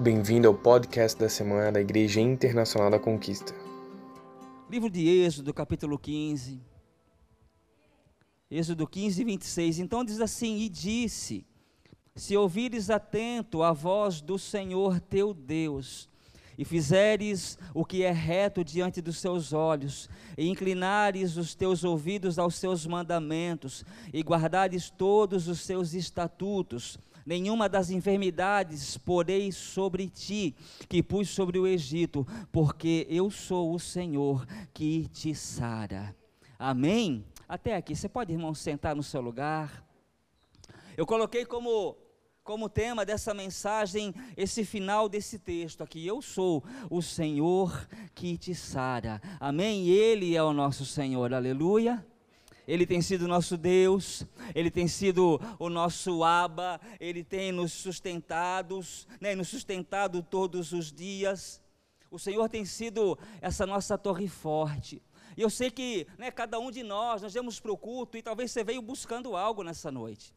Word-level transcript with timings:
Bem-vindo 0.00 0.46
ao 0.46 0.54
podcast 0.54 1.18
da 1.18 1.28
semana 1.28 1.72
da 1.72 1.80
Igreja 1.80 2.20
Internacional 2.20 2.88
da 2.88 3.00
Conquista. 3.00 3.52
Livro 4.70 4.88
de 4.88 5.04
Êxodo, 5.08 5.52
capítulo 5.52 5.98
15. 5.98 6.60
Êxodo 8.48 8.86
15, 8.86 9.24
26. 9.24 9.80
Então 9.80 10.04
diz 10.04 10.20
assim: 10.20 10.58
E 10.58 10.68
disse: 10.68 11.44
Se 12.14 12.36
ouvires 12.36 12.90
atento 12.90 13.64
a 13.64 13.72
voz 13.72 14.20
do 14.20 14.38
Senhor 14.38 15.00
teu 15.00 15.34
Deus, 15.34 16.08
e 16.56 16.64
fizeres 16.64 17.58
o 17.74 17.84
que 17.84 18.04
é 18.04 18.12
reto 18.12 18.62
diante 18.62 19.00
dos 19.00 19.18
seus 19.18 19.52
olhos, 19.52 20.08
e 20.36 20.48
inclinares 20.48 21.36
os 21.36 21.56
teus 21.56 21.82
ouvidos 21.82 22.38
aos 22.38 22.54
seus 22.54 22.86
mandamentos, 22.86 23.84
e 24.14 24.22
guardares 24.22 24.90
todos 24.90 25.48
os 25.48 25.58
seus 25.58 25.92
estatutos, 25.92 27.00
nenhuma 27.28 27.68
das 27.68 27.90
enfermidades 27.90 28.96
porei 28.96 29.52
sobre 29.52 30.08
ti, 30.08 30.56
que 30.88 31.02
pus 31.02 31.28
sobre 31.28 31.58
o 31.58 31.66
Egito, 31.66 32.26
porque 32.50 33.06
eu 33.10 33.30
sou 33.30 33.74
o 33.74 33.78
Senhor 33.78 34.46
que 34.72 35.06
te 35.08 35.34
sara. 35.34 36.16
Amém? 36.58 37.22
Até 37.46 37.76
aqui. 37.76 37.94
Você 37.94 38.08
pode, 38.08 38.32
irmão, 38.32 38.54
sentar 38.54 38.96
no 38.96 39.02
seu 39.02 39.20
lugar. 39.20 39.86
Eu 40.96 41.04
coloquei 41.04 41.44
como 41.44 41.96
como 42.42 42.66
tema 42.66 43.04
dessa 43.04 43.34
mensagem 43.34 44.14
esse 44.34 44.64
final 44.64 45.06
desse 45.06 45.38
texto 45.38 45.82
aqui. 45.82 46.06
Eu 46.06 46.22
sou 46.22 46.64
o 46.88 47.02
Senhor 47.02 47.86
que 48.14 48.38
te 48.38 48.54
sara. 48.54 49.20
Amém? 49.38 49.86
Ele 49.86 50.34
é 50.34 50.42
o 50.42 50.54
nosso 50.54 50.86
Senhor. 50.86 51.34
Aleluia. 51.34 52.02
Ele 52.68 52.84
tem 52.84 53.00
sido 53.00 53.26
nosso 53.26 53.56
Deus, 53.56 54.26
Ele 54.54 54.70
tem 54.70 54.86
sido 54.86 55.40
o 55.58 55.70
nosso 55.70 56.22
Aba, 56.22 56.78
Ele 57.00 57.24
tem 57.24 57.50
nos 57.50 57.72
sustentados, 57.72 59.08
né, 59.18 59.34
nos 59.34 59.48
sustentado 59.48 60.22
todos 60.22 60.70
os 60.72 60.92
dias. 60.92 61.62
O 62.10 62.18
Senhor 62.18 62.46
tem 62.50 62.66
sido 62.66 63.18
essa 63.40 63.66
nossa 63.66 63.96
torre 63.96 64.28
forte. 64.28 65.02
E 65.34 65.40
eu 65.40 65.48
sei 65.48 65.70
que 65.70 66.06
né, 66.18 66.30
cada 66.30 66.58
um 66.58 66.70
de 66.70 66.82
nós, 66.82 67.22
nós 67.22 67.32
viemos 67.32 67.58
para 67.58 67.72
o 67.72 67.78
culto 67.78 68.18
e 68.18 68.22
talvez 68.22 68.50
você 68.50 68.62
veio 68.62 68.82
buscando 68.82 69.34
algo 69.34 69.62
nessa 69.62 69.90
noite 69.90 70.36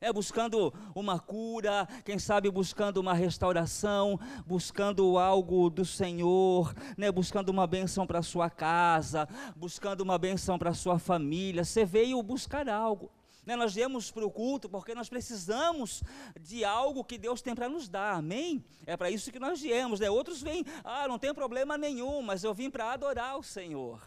é 0.00 0.12
buscando 0.12 0.72
uma 0.94 1.18
cura, 1.18 1.88
quem 2.04 2.18
sabe 2.18 2.50
buscando 2.50 2.98
uma 2.98 3.14
restauração, 3.14 4.18
buscando 4.46 5.18
algo 5.18 5.68
do 5.68 5.84
Senhor, 5.84 6.72
né, 6.96 7.10
buscando 7.10 7.48
uma 7.48 7.66
benção 7.66 8.06
para 8.06 8.22
sua 8.22 8.48
casa, 8.48 9.28
buscando 9.56 10.02
uma 10.02 10.16
benção 10.16 10.58
para 10.58 10.72
sua 10.72 10.98
família. 10.98 11.64
Você 11.64 11.84
veio 11.84 12.22
buscar 12.22 12.68
algo. 12.68 13.10
Né, 13.44 13.56
nós 13.56 13.74
viemos 13.74 14.10
para 14.10 14.26
o 14.26 14.30
culto 14.30 14.68
porque 14.68 14.94
nós 14.94 15.08
precisamos 15.08 16.02
de 16.38 16.64
algo 16.64 17.02
que 17.02 17.18
Deus 17.18 17.40
tem 17.40 17.54
para 17.54 17.68
nos 17.68 17.88
dar, 17.88 18.16
amém? 18.16 18.62
É 18.86 18.96
para 18.96 19.10
isso 19.10 19.32
que 19.32 19.38
nós 19.38 19.60
viemos. 19.60 19.98
Né? 19.98 20.08
Outros 20.10 20.42
vêm, 20.42 20.64
ah, 20.84 21.08
não 21.08 21.18
tem 21.18 21.34
problema 21.34 21.76
nenhum, 21.76 22.22
mas 22.22 22.44
eu 22.44 22.54
vim 22.54 22.70
para 22.70 22.92
adorar 22.92 23.38
o 23.38 23.42
Senhor. 23.42 24.00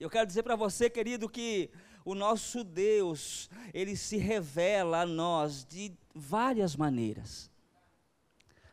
Eu 0.00 0.10
quero 0.10 0.26
dizer 0.26 0.42
para 0.42 0.56
você, 0.56 0.90
querido, 0.90 1.28
que 1.28 1.70
o 2.06 2.14
nosso 2.14 2.62
Deus, 2.62 3.50
ele 3.74 3.96
se 3.96 4.16
revela 4.16 5.00
a 5.00 5.06
nós 5.06 5.64
de 5.64 5.92
várias 6.14 6.76
maneiras. 6.76 7.50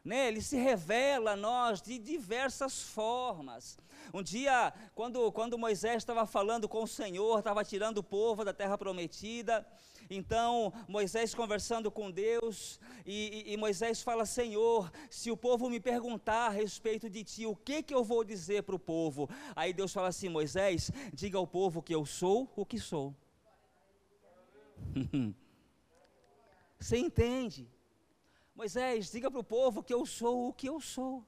Né? 0.06 0.28
Ele 0.28 0.40
se 0.40 0.56
revela 0.56 1.32
a 1.32 1.36
nós 1.36 1.82
de 1.82 1.98
diversas 1.98 2.84
formas. 2.84 3.76
Um 4.14 4.22
dia, 4.22 4.72
quando, 4.94 5.32
quando 5.32 5.58
Moisés 5.58 5.98
estava 5.98 6.28
falando 6.28 6.70
com 6.70 6.84
o 6.84 6.88
Senhor, 6.88 7.40
estava 7.40 7.66
tirando 7.66 7.98
o 7.98 8.04
povo 8.04 8.46
da 8.46 8.54
terra 8.54 8.78
prometida, 8.78 9.66
então 10.08 10.72
Moisés 10.88 11.34
conversando 11.34 11.90
com 11.90 12.12
Deus, 12.12 12.80
e, 13.04 13.46
e, 13.48 13.54
e, 13.54 13.58
Moisés 13.58 14.04
fala: 14.04 14.28
Senhor, 14.28 14.92
se 15.10 15.32
o 15.32 15.38
povo 15.38 15.70
me 15.72 15.80
perguntar 15.80 16.48
a 16.48 16.50
respeito 16.50 17.10
de 17.10 17.24
ti, 17.24 17.46
o 17.48 17.56
que, 17.56 17.82
que 17.82 17.96
eu 17.96 18.04
vou 18.04 18.24
dizer 18.24 18.62
para 18.62 18.76
o 18.76 18.80
povo? 18.80 19.28
Aí 19.56 19.74
Deus 19.74 19.92
fala 19.92 20.10
assim: 20.10 20.30
Moisés, 20.30 20.92
diga 21.12 21.40
ao 21.40 21.48
povo 21.48 21.82
que 21.82 21.96
eu 21.96 22.06
sou 22.06 22.52
o 22.56 22.64
que 22.64 22.78
sou. 22.78 23.16
Você 26.80 26.98
entende? 26.98 27.70
Moisés, 28.56 29.12
diga 29.12 29.32
para 29.32 29.40
o 29.40 29.44
povo 29.44 29.82
que 29.82 29.94
eu 29.94 30.06
sou 30.06 30.50
o 30.50 30.54
que 30.54 30.68
eu 30.68 30.80
sou. 30.80 31.26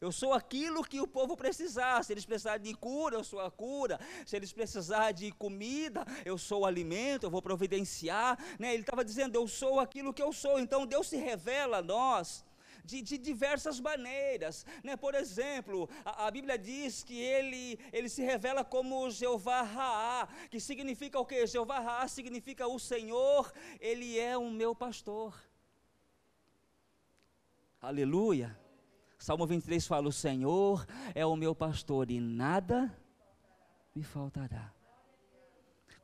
Eu 0.00 0.12
sou 0.12 0.32
aquilo 0.34 0.84
que 0.84 1.00
o 1.00 1.06
povo 1.06 1.36
precisar. 1.36 2.02
Se 2.04 2.12
eles 2.12 2.26
precisarem 2.26 2.62
de 2.62 2.74
cura, 2.74 3.16
eu 3.16 3.24
sou 3.24 3.40
a 3.40 3.50
cura. 3.50 3.98
Se 4.26 4.36
eles 4.36 4.52
precisarem 4.52 5.14
de 5.14 5.32
comida, 5.32 6.04
eu 6.24 6.36
sou 6.36 6.62
o 6.62 6.66
alimento, 6.66 7.24
eu 7.24 7.30
vou 7.30 7.40
providenciar. 7.40 8.38
Né? 8.58 8.74
Ele 8.74 8.82
estava 8.82 9.04
dizendo, 9.04 9.34
eu 9.36 9.48
sou 9.48 9.80
aquilo 9.80 10.12
que 10.12 10.22
eu 10.22 10.32
sou. 10.32 10.58
Então 10.58 10.86
Deus 10.86 11.08
se 11.08 11.16
revela 11.16 11.78
a 11.78 11.82
nós 11.82 12.44
de, 12.84 13.00
de 13.02 13.16
diversas 13.16 13.80
maneiras. 13.80 14.64
Né? 14.82 14.96
Por 14.96 15.14
exemplo, 15.14 15.88
a, 16.04 16.26
a, 16.26 16.30
Bíblia 16.30 16.58
diz 16.58 17.02
que 17.02 17.18
ele, 17.18 17.78
ele 17.92 18.08
se 18.08 18.22
revela 18.22 18.64
como 18.64 19.10
Jeová 19.10 19.62
Raá, 19.62 20.28
que 20.50 20.60
significa 20.60 21.18
o 21.18 21.24
que? 21.24 21.46
Jeová 21.46 21.80
Raá 21.80 22.06
significa 22.06 22.66
o 22.66 22.78
Senhor, 22.78 23.52
ele 23.80 24.18
é 24.18 24.36
o 24.36 24.50
meu 24.50 24.74
pastor. 24.74 25.34
Aleluia. 27.80 28.58
Salmo 29.18 29.46
23 29.46 29.86
fala: 29.86 30.08
O 30.08 30.12
Senhor 30.12 30.86
é 31.14 31.24
o 31.24 31.36
meu 31.36 31.54
pastor 31.54 32.10
e 32.10 32.20
nada 32.20 32.94
me 33.94 34.02
faltará. 34.02 34.72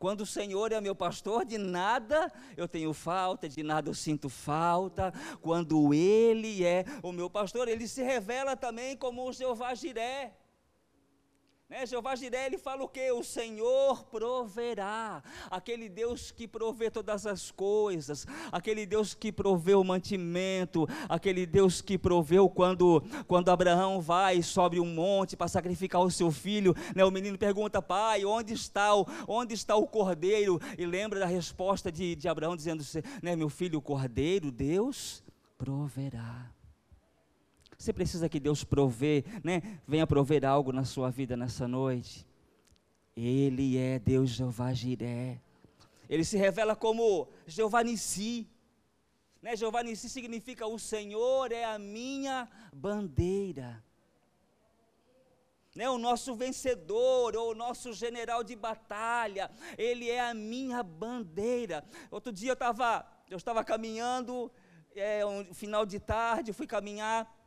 Quando 0.00 0.22
o 0.22 0.26
Senhor 0.26 0.72
é 0.72 0.80
meu 0.80 0.94
pastor, 0.94 1.44
de 1.44 1.58
nada 1.58 2.32
eu 2.56 2.66
tenho 2.66 2.90
falta, 2.94 3.46
de 3.46 3.62
nada 3.62 3.90
eu 3.90 3.94
sinto 3.94 4.30
falta. 4.30 5.12
Quando 5.42 5.92
Ele 5.92 6.64
é 6.64 6.86
o 7.02 7.12
meu 7.12 7.28
pastor, 7.28 7.68
Ele 7.68 7.86
se 7.86 8.02
revela 8.02 8.56
também 8.56 8.96
como 8.96 9.28
o 9.28 9.30
Jeová 9.30 9.74
Jiré. 9.74 10.39
Né? 11.70 11.86
Jeová 11.86 12.16
Jiré, 12.16 12.46
ele 12.46 12.58
fala 12.58 12.82
o 12.82 12.88
que? 12.88 13.12
O 13.12 13.22
Senhor 13.22 14.04
proverá. 14.06 15.22
Aquele 15.48 15.88
Deus 15.88 16.32
que 16.32 16.48
provê 16.48 16.90
todas 16.90 17.28
as 17.28 17.52
coisas, 17.52 18.26
aquele 18.50 18.84
Deus 18.84 19.14
que 19.14 19.30
provê 19.30 19.76
o 19.76 19.84
mantimento, 19.84 20.88
aquele 21.08 21.46
Deus 21.46 21.80
que 21.80 21.96
proveu 21.96 22.50
quando, 22.50 23.00
quando 23.28 23.50
Abraão 23.50 24.00
vai 24.00 24.42
sobre 24.42 24.80
um 24.80 24.84
monte 24.84 25.36
para 25.36 25.46
sacrificar 25.46 26.02
o 26.02 26.10
seu 26.10 26.32
filho, 26.32 26.74
né? 26.92 27.04
o 27.04 27.10
menino 27.10 27.38
pergunta, 27.38 27.80
pai, 27.80 28.24
onde 28.24 28.52
está 28.52 28.92
o, 28.96 29.06
onde 29.28 29.54
está 29.54 29.76
o 29.76 29.86
cordeiro? 29.86 30.58
E 30.76 30.84
lembra 30.84 31.20
da 31.20 31.26
resposta 31.26 31.92
de, 31.92 32.16
de 32.16 32.28
Abraão 32.28 32.56
dizendo, 32.56 32.82
né, 33.22 33.36
meu 33.36 33.48
filho, 33.48 33.78
o 33.78 33.82
cordeiro, 33.82 34.50
Deus 34.50 35.22
proverá. 35.56 36.50
Você 37.80 37.94
precisa 37.94 38.28
que 38.28 38.38
Deus 38.38 38.62
provê, 38.62 39.24
né? 39.42 39.80
Venha 39.88 40.06
prover 40.06 40.44
algo 40.44 40.70
na 40.70 40.84
sua 40.84 41.08
vida 41.08 41.34
nessa 41.34 41.66
noite. 41.66 42.26
Ele 43.16 43.78
é 43.78 43.98
Deus 43.98 44.28
Jeová 44.28 44.70
Jiré. 44.74 45.40
Ele 46.06 46.22
se 46.22 46.36
revela 46.36 46.76
como 46.76 47.26
Jeová 47.46 47.82
Nissi. 47.82 48.46
Né? 49.40 49.56
Jeová 49.56 49.82
Nissi 49.82 50.10
significa 50.10 50.66
o 50.66 50.78
Senhor 50.78 51.52
é 51.52 51.64
a 51.64 51.78
minha 51.78 52.46
bandeira. 52.70 53.82
Né, 55.74 55.88
o 55.88 55.96
nosso 55.96 56.34
vencedor, 56.34 57.34
ou 57.34 57.52
o 57.52 57.54
nosso 57.54 57.94
general 57.94 58.44
de 58.44 58.56
batalha, 58.56 59.50
ele 59.78 60.10
é 60.10 60.20
a 60.20 60.34
minha 60.34 60.82
bandeira. 60.82 61.82
Outro 62.10 62.30
dia 62.30 62.50
eu 62.50 62.54
estava 62.54 63.06
eu 63.30 63.38
estava 63.38 63.64
caminhando, 63.64 64.52
é, 64.94 65.24
um 65.24 65.54
final 65.54 65.86
de 65.86 65.98
tarde, 65.98 66.52
fui 66.52 66.66
caminhar, 66.66 67.39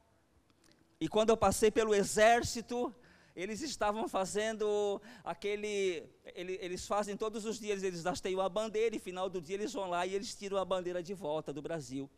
e 1.03 1.07
quando 1.09 1.31
eu 1.31 1.35
passei 1.35 1.69
pelo 1.69 1.93
exército, 1.93 2.95
eles 3.35 3.61
estavam 3.61 4.07
fazendo 4.07 5.01
aquele. 5.21 6.09
Eles 6.33 6.87
fazem 6.87 7.17
todos 7.17 7.43
os 7.43 7.59
dias, 7.59 7.83
eles 7.83 8.05
hasteiam 8.05 8.39
a 8.39 8.47
bandeira 8.47 8.95
e 8.95 8.99
final 8.99 9.29
do 9.29 9.41
dia 9.41 9.57
eles 9.57 9.73
vão 9.73 9.89
lá 9.89 10.07
e 10.07 10.15
eles 10.15 10.33
tiram 10.33 10.57
a 10.57 10.63
bandeira 10.63 11.03
de 11.03 11.13
volta 11.13 11.51
do 11.51 11.61
Brasil. 11.61 12.09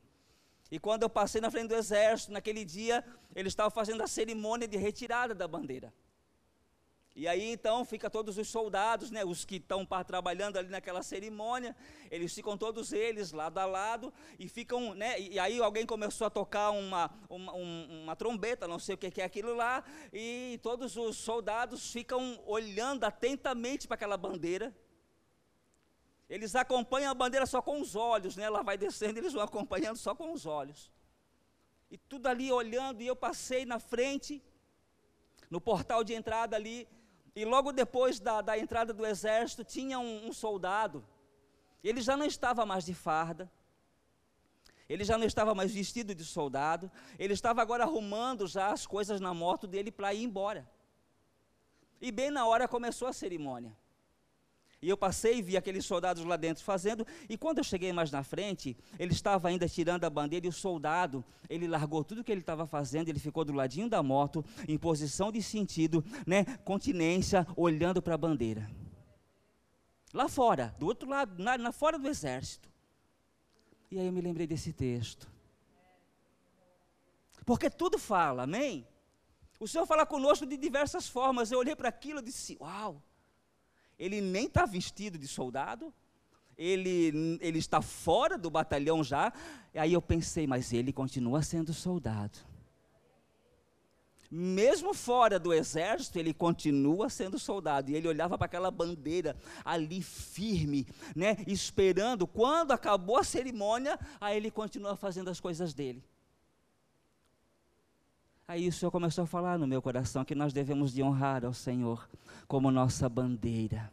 E 0.69 0.77
quando 0.77 1.01
eu 1.01 1.09
passei 1.09 1.41
na 1.41 1.49
frente 1.49 1.69
do 1.69 1.75
exército, 1.75 2.31
naquele 2.31 2.63
dia, 2.63 3.03
eles 3.35 3.53
estavam 3.53 3.71
fazendo 3.71 4.03
a 4.03 4.07
cerimônia 4.07 4.67
de 4.67 4.77
retirada 4.77 5.33
da 5.33 5.47
bandeira. 5.47 5.91
E 7.15 7.29
aí 7.29 7.49
então 7.49 7.85
fica 7.85 8.09
todos 8.09 8.37
os 8.37 8.49
soldados, 8.49 9.09
né, 9.09 9.23
os 9.23 9.45
que 9.45 9.55
estão 9.55 9.87
trabalhando 10.05 10.57
ali 10.57 10.67
naquela 10.67 11.01
cerimônia, 11.01 11.73
eles 12.11 12.33
ficam 12.33 12.57
todos 12.57 12.91
eles 12.91 13.31
lado 13.31 13.57
a 13.57 13.65
lado 13.65 14.13
e 14.37 14.49
ficam, 14.49 14.93
né, 14.93 15.17
e 15.17 15.39
aí 15.39 15.57
alguém 15.61 15.85
começou 15.85 16.27
a 16.27 16.29
tocar 16.29 16.71
uma, 16.71 17.09
uma, 17.29 17.53
uma 17.53 18.15
trombeta, 18.17 18.67
não 18.67 18.77
sei 18.77 18.95
o 18.95 18.97
que 18.97 19.21
é 19.21 19.23
aquilo 19.23 19.55
lá, 19.55 19.81
e 20.11 20.59
todos 20.61 20.97
os 20.97 21.15
soldados 21.15 21.89
ficam 21.89 22.37
olhando 22.45 23.05
atentamente 23.05 23.87
para 23.87 23.95
aquela 23.95 24.17
bandeira. 24.17 24.75
Eles 26.29 26.53
acompanham 26.53 27.11
a 27.11 27.13
bandeira 27.13 27.45
só 27.45 27.61
com 27.61 27.79
os 27.79 27.95
olhos, 27.95 28.35
né, 28.35 28.43
ela 28.43 28.61
vai 28.61 28.77
descendo, 28.77 29.19
eles 29.19 29.31
vão 29.31 29.41
acompanhando 29.41 29.95
só 29.95 30.13
com 30.13 30.33
os 30.33 30.45
olhos. 30.45 30.91
E 31.89 31.97
tudo 31.97 32.27
ali 32.27 32.51
olhando, 32.51 33.01
e 33.01 33.07
eu 33.07 33.15
passei 33.15 33.65
na 33.65 33.79
frente, 33.79 34.43
no 35.49 35.61
portal 35.61 36.03
de 36.03 36.13
entrada 36.13 36.57
ali, 36.57 36.85
e 37.35 37.43
logo 37.43 37.71
depois 37.71 38.19
da, 38.19 38.41
da 38.41 38.57
entrada 38.57 38.93
do 38.93 39.05
exército, 39.05 39.63
tinha 39.63 39.99
um, 39.99 40.27
um 40.27 40.31
soldado. 40.33 41.05
Ele 41.83 42.01
já 42.01 42.15
não 42.15 42.25
estava 42.25 42.65
mais 42.65 42.85
de 42.85 42.93
farda. 42.93 43.51
Ele 44.87 45.03
já 45.03 45.17
não 45.17 45.25
estava 45.25 45.55
mais 45.55 45.73
vestido 45.73 46.13
de 46.13 46.23
soldado, 46.23 46.91
ele 47.17 47.33
estava 47.33 47.59
agora 47.59 47.83
arrumando 47.83 48.45
já 48.45 48.71
as 48.71 48.85
coisas 48.85 49.19
na 49.19 49.33
moto 49.33 49.65
dele 49.65 49.91
para 49.91 50.13
ir 50.13 50.23
embora. 50.23 50.69
E 51.99 52.11
bem 52.11 52.29
na 52.29 52.45
hora 52.45 52.67
começou 52.67 53.07
a 53.07 53.13
cerimônia. 53.13 53.75
E 54.85 54.89
eu 54.89 54.95
passei 54.95 55.39
e 55.39 55.41
vi 55.41 55.57
aqueles 55.57 55.83
soldados 55.83 56.23
lá 56.23 56.37
dentro 56.37 56.63
fazendo, 56.63 57.07
e 57.27 57.35
quando 57.35 57.57
eu 57.57 57.63
cheguei 57.63 57.91
mais 57.91 58.11
na 58.11 58.21
frente, 58.21 58.77
ele 58.99 59.13
estava 59.13 59.47
ainda 59.47 59.67
tirando 59.67 60.03
a 60.03 60.09
bandeira, 60.11 60.45
e 60.45 60.49
o 60.49 60.51
soldado, 60.51 61.25
ele 61.49 61.67
largou 61.67 62.03
tudo 62.03 62.23
que 62.23 62.31
ele 62.31 62.41
estava 62.41 62.67
fazendo, 62.67 63.09
ele 63.09 63.17
ficou 63.17 63.43
do 63.43 63.51
ladinho 63.51 63.89
da 63.89 64.03
moto, 64.03 64.45
em 64.67 64.77
posição 64.77 65.31
de 65.31 65.41
sentido, 65.41 66.05
né, 66.27 66.45
continência, 66.63 67.47
olhando 67.55 67.99
para 67.99 68.13
a 68.13 68.17
bandeira. 68.17 68.69
Lá 70.13 70.29
fora, 70.29 70.75
do 70.77 70.85
outro 70.85 71.09
lado, 71.09 71.43
na, 71.43 71.57
na 71.57 71.71
fora 71.71 71.97
do 71.97 72.07
exército. 72.07 72.69
E 73.89 73.99
aí 73.99 74.05
eu 74.05 74.13
me 74.13 74.21
lembrei 74.21 74.45
desse 74.45 74.71
texto. 74.71 75.27
Porque 77.43 77.71
tudo 77.71 77.97
fala, 77.97 78.43
amém? 78.43 78.87
O 79.59 79.67
Senhor 79.67 79.87
fala 79.87 80.05
conosco 80.05 80.45
de 80.45 80.55
diversas 80.55 81.07
formas. 81.07 81.51
Eu 81.51 81.57
olhei 81.57 81.75
para 81.75 81.89
aquilo 81.89 82.19
e 82.19 82.23
disse: 82.23 82.55
Uau! 82.61 83.01
Ele 83.97 84.21
nem 84.21 84.45
está 84.45 84.65
vestido 84.65 85.17
de 85.17 85.27
soldado, 85.27 85.93
ele, 86.57 87.37
ele 87.41 87.59
está 87.59 87.81
fora 87.81 88.37
do 88.37 88.49
batalhão 88.49 89.03
já. 89.03 89.31
Aí 89.73 89.93
eu 89.93 90.01
pensei, 90.01 90.47
mas 90.47 90.71
ele 90.73 90.93
continua 90.93 91.41
sendo 91.41 91.73
soldado. 91.73 92.39
Mesmo 94.31 94.93
fora 94.93 95.39
do 95.39 95.53
exército, 95.53 96.17
ele 96.17 96.33
continua 96.33 97.09
sendo 97.09 97.37
soldado. 97.37 97.91
E 97.91 97.95
ele 97.95 98.07
olhava 98.07 98.37
para 98.37 98.45
aquela 98.45 98.71
bandeira 98.71 99.35
ali 99.63 100.01
firme, 100.01 100.87
né, 101.15 101.37
esperando. 101.47 102.25
Quando 102.25 102.71
acabou 102.71 103.17
a 103.17 103.23
cerimônia, 103.23 103.99
aí 104.19 104.37
ele 104.37 104.51
continua 104.51 104.95
fazendo 104.95 105.29
as 105.29 105.39
coisas 105.39 105.73
dele. 105.73 106.03
Aí 108.47 108.67
o 108.67 108.71
Senhor 108.71 108.91
começou 108.91 109.23
a 109.23 109.27
falar 109.27 109.57
no 109.57 109.65
meu 109.65 109.81
coração 109.81 110.23
que 110.23 110.35
nós 110.35 110.53
devemos 110.53 110.93
de 110.93 111.01
honrar 111.01 111.43
ao 111.43 111.51
Senhor 111.51 112.07
como 112.47 112.69
nossa 112.69 113.09
bandeira. 113.09 113.91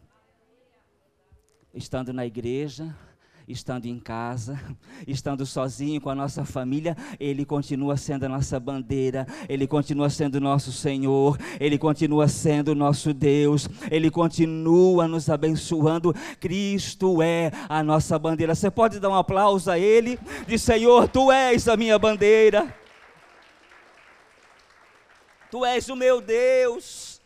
Estando 1.73 2.13
na 2.13 2.23
igreja, 2.23 2.95
estando 3.47 3.87
em 3.87 3.97
casa, 3.97 4.61
estando 5.07 5.43
sozinho 5.43 5.99
com 5.99 6.11
a 6.11 6.13
nossa 6.13 6.45
família, 6.45 6.95
Ele 7.19 7.45
continua 7.45 7.97
sendo 7.97 8.27
a 8.27 8.29
nossa 8.29 8.59
bandeira, 8.59 9.25
Ele 9.49 9.65
continua 9.65 10.07
sendo 10.11 10.39
nosso 10.39 10.71
Senhor, 10.71 11.35
Ele 11.59 11.79
continua 11.79 12.27
sendo 12.27 12.75
nosso 12.75 13.11
Deus, 13.11 13.67
Ele 13.89 14.11
continua 14.11 15.07
nos 15.07 15.31
abençoando. 15.31 16.13
Cristo 16.39 17.23
é 17.23 17.51
a 17.67 17.81
nossa 17.81 18.19
bandeira. 18.19 18.53
Você 18.53 18.69
pode 18.69 18.99
dar 18.99 19.09
um 19.09 19.15
aplauso 19.15 19.71
a 19.71 19.79
Ele, 19.79 20.19
de 20.47 20.59
Senhor, 20.59 21.07
Tu 21.07 21.31
és 21.31 21.67
a 21.67 21.75
minha 21.75 21.97
bandeira. 21.97 22.82
Tu 25.53 25.63
és 25.63 25.87
o 25.87 25.95
meu 25.95 26.19
Deus. 26.19 27.21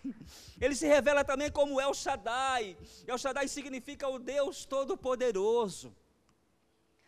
Ele 0.60 0.76
se 0.76 0.86
revela 0.86 1.24
também 1.24 1.50
como 1.50 1.80
El 1.80 1.94
Shaddai. 1.94 2.76
El 3.08 3.18
Shaddai 3.18 3.48
significa 3.48 4.06
o 4.10 4.20
Deus 4.20 4.66
Todo-Poderoso. 4.66 5.96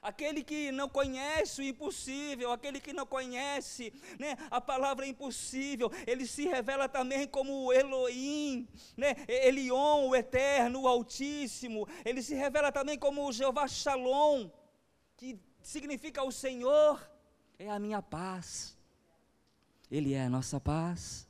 Aquele 0.02 0.46
que 0.46 0.72
não 0.72 0.88
conhece 0.88 1.60
o 1.60 1.64
impossível, 1.66 2.54
aquele 2.54 2.80
que 2.80 2.94
não 2.94 3.06
conhece 3.06 3.92
né, 4.18 4.38
a 4.50 4.62
palavra 4.62 5.06
impossível, 5.06 5.92
ele 6.08 6.26
se 6.26 6.48
revela 6.48 6.88
também 6.88 7.28
como 7.28 7.74
Elohim, 7.74 8.66
né, 8.96 9.14
Elion, 9.28 10.08
o 10.08 10.16
Eterno, 10.16 10.84
o 10.84 10.88
Altíssimo. 10.88 11.86
Ele 12.06 12.24
se 12.24 12.34
revela 12.34 12.72
também 12.72 12.98
como 12.98 13.30
Jeová 13.34 13.68
Shalom, 13.68 14.50
que 15.18 15.38
significa 15.62 16.24
o 16.24 16.32
Senhor 16.32 16.98
é 17.58 17.70
a 17.70 17.78
minha 17.78 18.02
paz. 18.02 18.79
Ele 19.90 20.14
é 20.14 20.26
a 20.26 20.30
nossa 20.30 20.60
paz. 20.60 21.28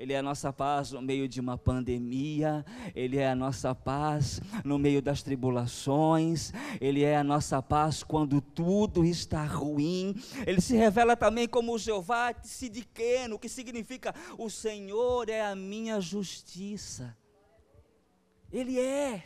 Ele 0.00 0.14
é 0.14 0.18
a 0.18 0.22
nossa 0.22 0.50
paz 0.50 0.92
no 0.92 1.02
meio 1.02 1.28
de 1.28 1.40
uma 1.40 1.58
pandemia, 1.58 2.64
Ele 2.94 3.18
é 3.18 3.28
a 3.28 3.34
nossa 3.34 3.74
paz 3.74 4.40
no 4.64 4.78
meio 4.78 5.02
das 5.02 5.22
tribulações, 5.22 6.54
Ele 6.80 7.04
é 7.04 7.18
a 7.18 7.22
nossa 7.22 7.60
paz 7.60 8.02
quando 8.02 8.40
tudo 8.40 9.04
está 9.04 9.44
ruim. 9.44 10.14
Ele 10.46 10.58
se 10.62 10.74
revela 10.74 11.14
também 11.14 11.46
como 11.46 11.78
Jeová 11.78 12.34
Sidiqueno, 12.42 13.38
que 13.38 13.46
significa 13.46 14.14
o 14.38 14.48
Senhor 14.48 15.28
é 15.28 15.42
a 15.42 15.54
minha 15.54 16.00
justiça. 16.00 17.14
Ele 18.50 18.80
é, 18.80 19.22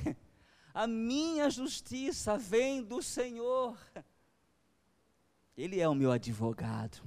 a 0.75 0.89
minha 0.89 1.49
justiça 1.51 2.37
vem 2.37 2.83
do 2.83 3.01
Senhor. 3.01 3.79
Ele 5.57 5.81
é 5.81 5.89
o 5.89 5.95
meu 5.95 6.11
advogado. 6.11 7.01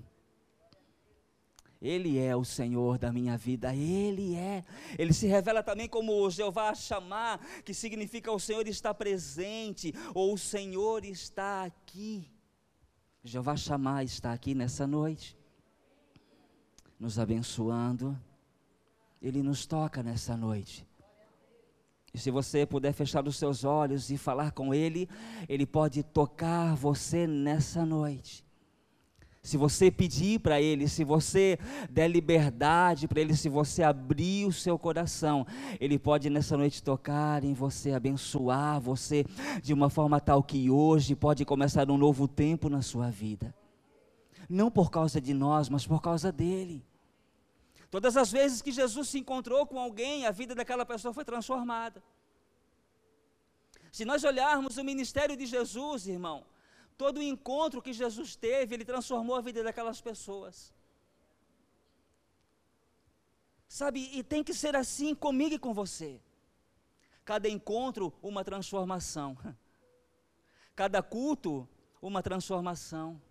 Ele 1.81 2.17
é 2.17 2.35
o 2.35 2.43
Senhor 2.43 2.97
da 2.97 3.11
minha 3.11 3.37
vida, 3.37 3.73
Ele 3.75 4.35
é. 4.35 4.63
Ele 4.97 5.13
se 5.13 5.27
revela 5.27 5.61
também 5.61 5.87
como 5.87 6.29
Jeová 6.29 6.73
chamar, 6.73 7.39
que 7.63 7.73
significa 7.73 8.31
o 8.31 8.39
Senhor 8.39 8.67
está 8.67 8.93
presente, 8.93 9.93
ou 10.13 10.33
o 10.33 10.37
Senhor 10.37 11.05
está 11.05 11.63
aqui. 11.63 12.31
Jeová 13.23 13.55
chamar 13.55 14.03
está 14.03 14.33
aqui 14.33 14.55
nessa 14.55 14.87
noite, 14.87 15.37
nos 16.99 17.19
abençoando. 17.19 18.19
Ele 19.21 19.43
nos 19.43 19.65
toca 19.65 20.01
nessa 20.01 20.37
noite. 20.37 20.87
E 22.13 22.17
se 22.17 22.31
você 22.31 22.65
puder 22.65 22.93
fechar 22.93 23.27
os 23.27 23.35
seus 23.35 23.63
olhos 23.63 24.09
e 24.09 24.17
falar 24.17 24.51
com 24.51 24.73
Ele, 24.73 25.07
Ele 25.47 25.65
pode 25.65 26.01
tocar 26.01 26.75
você 26.75 27.27
nessa 27.27 27.85
noite 27.85 28.46
se 29.47 29.55
você 29.55 29.89
pedir 29.89 30.41
para 30.41 30.59
Ele, 30.59 30.89
se 30.89 31.05
você 31.05 31.57
der 31.89 32.09
liberdade 32.09 33.07
para 33.07 33.21
Ele, 33.21 33.33
se 33.33 33.47
você 33.47 33.81
abrir 33.81 34.45
o 34.45 34.51
seu 34.51 34.77
coração, 34.77 35.47
Ele 35.79 35.97
pode 35.97 36.29
nessa 36.29 36.57
noite 36.57 36.83
tocar 36.83 37.45
em 37.45 37.53
você, 37.53 37.93
abençoar 37.93 38.81
você 38.81 39.23
de 39.63 39.73
uma 39.73 39.89
forma 39.89 40.19
tal 40.19 40.43
que 40.43 40.69
hoje 40.69 41.15
pode 41.15 41.45
começar 41.45 41.89
um 41.89 41.97
novo 41.97 42.27
tempo 42.27 42.67
na 42.67 42.81
sua 42.81 43.09
vida. 43.09 43.55
Não 44.49 44.69
por 44.69 44.91
causa 44.91 45.21
de 45.21 45.33
nós, 45.33 45.69
mas 45.69 45.87
por 45.87 46.01
causa 46.01 46.29
dEle. 46.29 46.83
Todas 47.89 48.17
as 48.17 48.29
vezes 48.29 48.61
que 48.61 48.73
Jesus 48.73 49.07
se 49.07 49.17
encontrou 49.17 49.65
com 49.65 49.79
alguém, 49.79 50.25
a 50.25 50.31
vida 50.31 50.53
daquela 50.53 50.85
pessoa 50.85 51.13
foi 51.13 51.23
transformada. 51.23 52.03
Se 53.93 54.03
nós 54.03 54.25
olharmos 54.25 54.75
o 54.75 54.83
ministério 54.83 55.37
de 55.37 55.45
Jesus, 55.45 56.05
irmão, 56.05 56.43
Todo 56.97 57.19
o 57.19 57.23
encontro 57.23 57.81
que 57.81 57.93
Jesus 57.93 58.35
teve, 58.35 58.75
ele 58.75 58.85
transformou 58.85 59.35
a 59.35 59.41
vida 59.41 59.63
daquelas 59.63 60.01
pessoas. 60.01 60.73
Sabe, 63.67 64.09
e 64.13 64.23
tem 64.23 64.43
que 64.43 64.53
ser 64.53 64.75
assim 64.75 65.13
comigo 65.13 65.53
e 65.53 65.59
com 65.59 65.73
você. 65.73 66.19
Cada 67.23 67.47
encontro, 67.49 68.13
uma 68.21 68.43
transformação. 68.43 69.37
Cada 70.75 71.03
culto, 71.03 71.67
uma 72.01 72.23
transformação. 72.23 73.21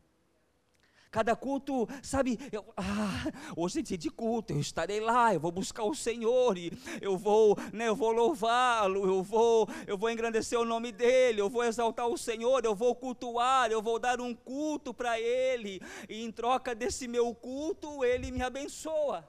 Cada 1.16 1.34
culto, 1.34 1.88
sabe, 2.02 2.38
eu, 2.52 2.62
ah, 2.76 3.32
hoje 3.56 3.78
é 3.78 3.82
dia 3.82 3.96
de 3.96 4.10
culto, 4.10 4.52
eu 4.52 4.60
estarei 4.60 5.00
lá, 5.00 5.32
eu 5.32 5.40
vou 5.40 5.50
buscar 5.50 5.82
o 5.84 5.94
Senhor 5.94 6.58
e 6.58 6.70
eu 7.00 7.16
vou, 7.16 7.56
né, 7.72 7.88
eu 7.88 7.96
vou 7.96 8.12
louvá-lo, 8.12 9.06
eu 9.06 9.22
vou, 9.22 9.66
eu 9.86 9.96
vou 9.96 10.10
engrandecer 10.10 10.60
o 10.60 10.64
nome 10.66 10.92
dele, 10.92 11.40
eu 11.40 11.48
vou 11.48 11.64
exaltar 11.64 12.06
o 12.06 12.18
Senhor, 12.18 12.62
eu 12.66 12.74
vou 12.74 12.94
cultuar, 12.94 13.72
eu 13.72 13.80
vou 13.80 13.98
dar 13.98 14.20
um 14.20 14.34
culto 14.34 14.92
para 14.92 15.18
ele 15.18 15.80
e 16.06 16.22
em 16.22 16.30
troca 16.30 16.74
desse 16.74 17.08
meu 17.08 17.34
culto 17.34 18.04
ele 18.04 18.30
me 18.30 18.42
abençoa. 18.42 19.26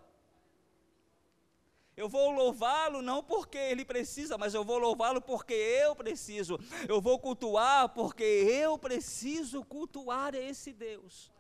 Eu 1.96 2.10
vou 2.10 2.32
louvá-lo 2.32 3.02
não 3.02 3.24
porque 3.24 3.58
ele 3.58 3.86
precisa, 3.86 4.38
mas 4.38 4.54
eu 4.54 4.66
vou 4.66 4.78
louvá-lo 4.78 5.22
porque 5.22 5.54
eu 5.54 5.96
preciso. 5.96 6.60
Eu 6.86 7.00
vou 7.00 7.18
cultuar 7.18 7.88
porque 7.88 8.26
eu 8.26 8.78
preciso 8.78 9.64
cultuar 9.64 10.36
esse 10.36 10.74
Deus. 10.74 11.32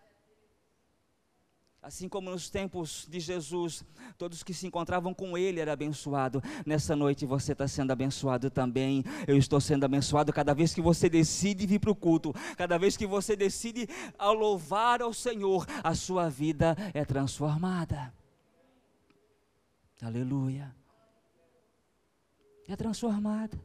Assim 1.87 2.09
como 2.09 2.29
nos 2.29 2.49
tempos 2.49 3.07
de 3.09 3.17
Jesus, 3.17 3.81
todos 4.17 4.43
que 4.43 4.53
se 4.53 4.67
encontravam 4.67 5.13
com 5.13 5.37
Ele 5.37 5.61
eram 5.61 5.71
abençoados. 5.71 6.41
Nessa 6.65 6.97
noite 6.97 7.25
você 7.25 7.53
está 7.53 7.65
sendo 7.65 7.91
abençoado 7.91 8.49
também. 8.49 9.05
Eu 9.25 9.37
estou 9.37 9.61
sendo 9.61 9.85
abençoado 9.85 10.33
cada 10.33 10.53
vez 10.53 10.73
que 10.73 10.81
você 10.81 11.07
decide 11.07 11.65
vir 11.65 11.79
para 11.79 11.89
o 11.89 11.95
culto, 11.95 12.33
cada 12.57 12.77
vez 12.77 12.97
que 12.97 13.07
você 13.07 13.37
decide 13.37 13.87
ao 14.19 14.33
louvar 14.33 15.01
ao 15.01 15.13
Senhor, 15.13 15.65
a 15.81 15.95
sua 15.95 16.27
vida 16.27 16.75
é 16.93 17.05
transformada. 17.05 18.13
Aleluia. 20.01 20.75
É 22.67 22.75
transformada. 22.75 23.57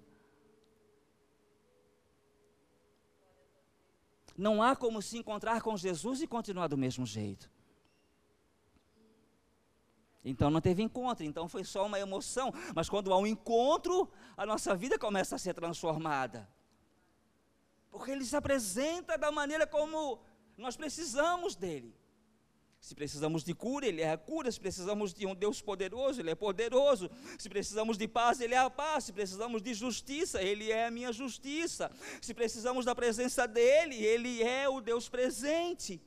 Não 4.38 4.62
há 4.62 4.76
como 4.76 5.02
se 5.02 5.18
encontrar 5.18 5.60
com 5.60 5.76
Jesus 5.76 6.22
e 6.22 6.28
continuar 6.28 6.68
do 6.68 6.78
mesmo 6.78 7.04
jeito. 7.04 7.50
Então 10.24 10.50
não 10.50 10.60
teve 10.60 10.82
encontro, 10.82 11.24
então 11.24 11.48
foi 11.48 11.64
só 11.64 11.86
uma 11.86 11.98
emoção. 11.98 12.52
Mas 12.74 12.88
quando 12.88 13.12
há 13.12 13.18
um 13.18 13.26
encontro, 13.26 14.08
a 14.36 14.46
nossa 14.46 14.74
vida 14.76 14.98
começa 14.98 15.34
a 15.34 15.38
ser 15.38 15.54
transformada. 15.54 16.48
Porque 17.90 18.10
ele 18.10 18.24
se 18.24 18.36
apresenta 18.36 19.18
da 19.18 19.30
maneira 19.32 19.66
como 19.66 20.20
nós 20.56 20.76
precisamos 20.76 21.56
dele. 21.56 21.94
Se 22.82 22.96
precisamos 22.96 23.44
de 23.44 23.54
cura, 23.54 23.86
Ele 23.86 24.00
é 24.00 24.10
a 24.10 24.18
cura. 24.18 24.50
Se 24.50 24.58
precisamos 24.58 25.14
de 25.14 25.24
um 25.24 25.36
Deus 25.36 25.62
poderoso, 25.62 26.20
Ele 26.20 26.30
é 26.30 26.34
poderoso. 26.34 27.08
Se 27.38 27.48
precisamos 27.48 27.96
de 27.96 28.08
paz, 28.08 28.40
Ele 28.40 28.54
é 28.54 28.58
a 28.58 28.68
paz. 28.68 29.04
Se 29.04 29.12
precisamos 29.12 29.62
de 29.62 29.72
justiça, 29.72 30.42
Ele 30.42 30.72
é 30.72 30.86
a 30.86 30.90
minha 30.90 31.12
justiça. 31.12 31.92
Se 32.20 32.34
precisamos 32.34 32.84
da 32.84 32.92
presença 32.92 33.46
dEle, 33.46 34.04
Ele 34.04 34.42
é 34.42 34.68
o 34.68 34.80
Deus 34.80 35.08
presente. 35.08 36.02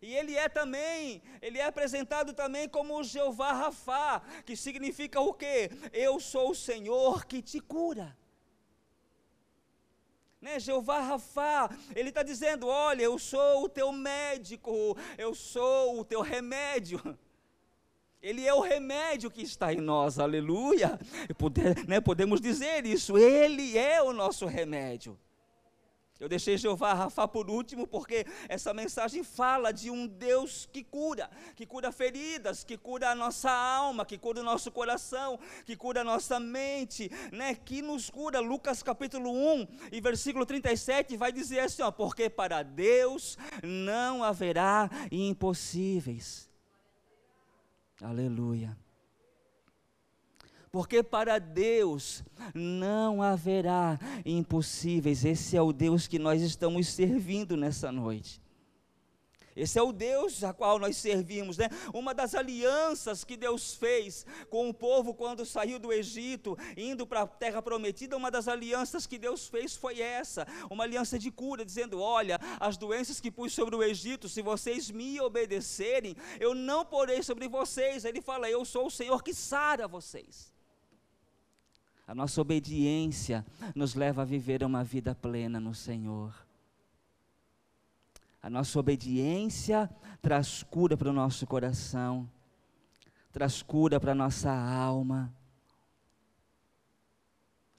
E 0.00 0.14
ele 0.14 0.36
é 0.36 0.48
também, 0.48 1.22
ele 1.40 1.58
é 1.58 1.64
apresentado 1.64 2.32
também 2.32 2.68
como 2.68 3.02
Jeová 3.02 3.52
Rafá, 3.52 4.22
que 4.44 4.56
significa 4.56 5.20
o 5.20 5.32
quê? 5.32 5.70
Eu 5.92 6.20
sou 6.20 6.50
o 6.50 6.54
Senhor 6.54 7.24
que 7.24 7.40
te 7.40 7.60
cura 7.60 8.16
né? 10.46 10.60
Jeová 10.60 11.00
Rafá, 11.00 11.68
ele 11.94 12.10
está 12.10 12.22
dizendo: 12.22 12.68
Olha, 12.68 13.02
eu 13.02 13.18
sou 13.18 13.64
o 13.64 13.68
teu 13.68 13.90
médico, 13.90 14.96
eu 15.18 15.34
sou 15.34 16.00
o 16.00 16.04
teu 16.04 16.20
remédio. 16.20 17.00
Ele 18.22 18.44
é 18.44 18.52
o 18.52 18.60
remédio 18.60 19.30
que 19.30 19.42
está 19.42 19.72
em 19.72 19.76
nós, 19.76 20.18
aleluia. 20.18 20.98
Poder, 21.38 21.86
né, 21.86 22.00
podemos 22.00 22.40
dizer 22.40 22.84
isso, 22.84 23.16
ele 23.16 23.78
é 23.78 24.02
o 24.02 24.12
nosso 24.12 24.46
remédio. 24.46 25.16
Eu 26.18 26.28
deixei 26.30 26.56
Jeová 26.56 26.94
Rafa 26.94 27.28
por 27.28 27.50
último, 27.50 27.86
porque 27.86 28.24
essa 28.48 28.72
mensagem 28.72 29.22
fala 29.22 29.70
de 29.70 29.90
um 29.90 30.06
Deus 30.06 30.66
que 30.72 30.82
cura, 30.82 31.30
que 31.54 31.66
cura 31.66 31.92
feridas, 31.92 32.64
que 32.64 32.78
cura 32.78 33.10
a 33.10 33.14
nossa 33.14 33.50
alma, 33.50 34.06
que 34.06 34.16
cura 34.16 34.40
o 34.40 34.44
nosso 34.44 34.70
coração, 34.70 35.38
que 35.66 35.76
cura 35.76 36.00
a 36.00 36.04
nossa 36.04 36.40
mente, 36.40 37.10
né? 37.30 37.54
Que 37.54 37.82
nos 37.82 38.08
cura. 38.08 38.40
Lucas 38.40 38.82
capítulo 38.82 39.30
1 39.30 39.68
e 39.92 40.00
versículo 40.00 40.46
37 40.46 41.16
vai 41.18 41.30
dizer 41.30 41.60
assim: 41.60 41.82
ó, 41.82 41.90
porque 41.90 42.30
para 42.30 42.62
Deus 42.62 43.36
não 43.62 44.24
haverá 44.24 44.88
impossíveis. 45.10 46.48
Aleluia 48.00 48.85
porque 50.76 51.02
para 51.02 51.38
Deus 51.38 52.22
não 52.52 53.22
haverá 53.22 53.98
impossíveis. 54.26 55.24
Esse 55.24 55.56
é 55.56 55.62
o 55.62 55.72
Deus 55.72 56.06
que 56.06 56.18
nós 56.18 56.42
estamos 56.42 56.88
servindo 56.88 57.56
nessa 57.56 57.90
noite. 57.90 58.42
Esse 59.56 59.78
é 59.78 59.82
o 59.82 59.90
Deus 59.90 60.44
a 60.44 60.52
qual 60.52 60.78
nós 60.78 60.98
servimos, 60.98 61.56
né? 61.56 61.70
Uma 61.94 62.12
das 62.12 62.34
alianças 62.34 63.24
que 63.24 63.38
Deus 63.38 63.72
fez 63.72 64.26
com 64.50 64.68
o 64.68 64.74
povo 64.74 65.14
quando 65.14 65.46
saiu 65.46 65.78
do 65.78 65.90
Egito, 65.90 66.58
indo 66.76 67.06
para 67.06 67.22
a 67.22 67.26
terra 67.26 67.62
prometida, 67.62 68.14
uma 68.14 68.30
das 68.30 68.46
alianças 68.46 69.06
que 69.06 69.16
Deus 69.16 69.48
fez 69.48 69.74
foi 69.74 70.02
essa, 70.02 70.46
uma 70.68 70.84
aliança 70.84 71.18
de 71.18 71.30
cura, 71.30 71.64
dizendo: 71.64 72.00
"Olha, 72.00 72.38
as 72.60 72.76
doenças 72.76 73.18
que 73.18 73.30
pus 73.30 73.54
sobre 73.54 73.74
o 73.74 73.82
Egito, 73.82 74.28
se 74.28 74.42
vocês 74.42 74.90
me 74.90 75.18
obedecerem, 75.22 76.14
eu 76.38 76.54
não 76.54 76.84
porei 76.84 77.22
sobre 77.22 77.48
vocês". 77.48 78.04
Ele 78.04 78.20
fala: 78.20 78.50
"Eu 78.50 78.62
sou 78.62 78.88
o 78.88 78.90
Senhor 78.90 79.22
que 79.22 79.32
sara 79.32 79.88
vocês". 79.88 80.54
A 82.06 82.14
nossa 82.14 82.40
obediência 82.40 83.44
nos 83.74 83.94
leva 83.94 84.22
a 84.22 84.24
viver 84.24 84.62
uma 84.62 84.84
vida 84.84 85.14
plena 85.14 85.58
no 85.58 85.74
Senhor. 85.74 86.32
A 88.40 88.48
nossa 88.48 88.78
obediência 88.78 89.90
traz 90.22 90.62
cura 90.62 90.96
para 90.96 91.10
o 91.10 91.12
nosso 91.12 91.44
coração, 91.48 92.30
traz 93.32 93.60
cura 93.60 93.98
para 93.98 94.12
a 94.12 94.14
nossa 94.14 94.52
alma. 94.52 95.34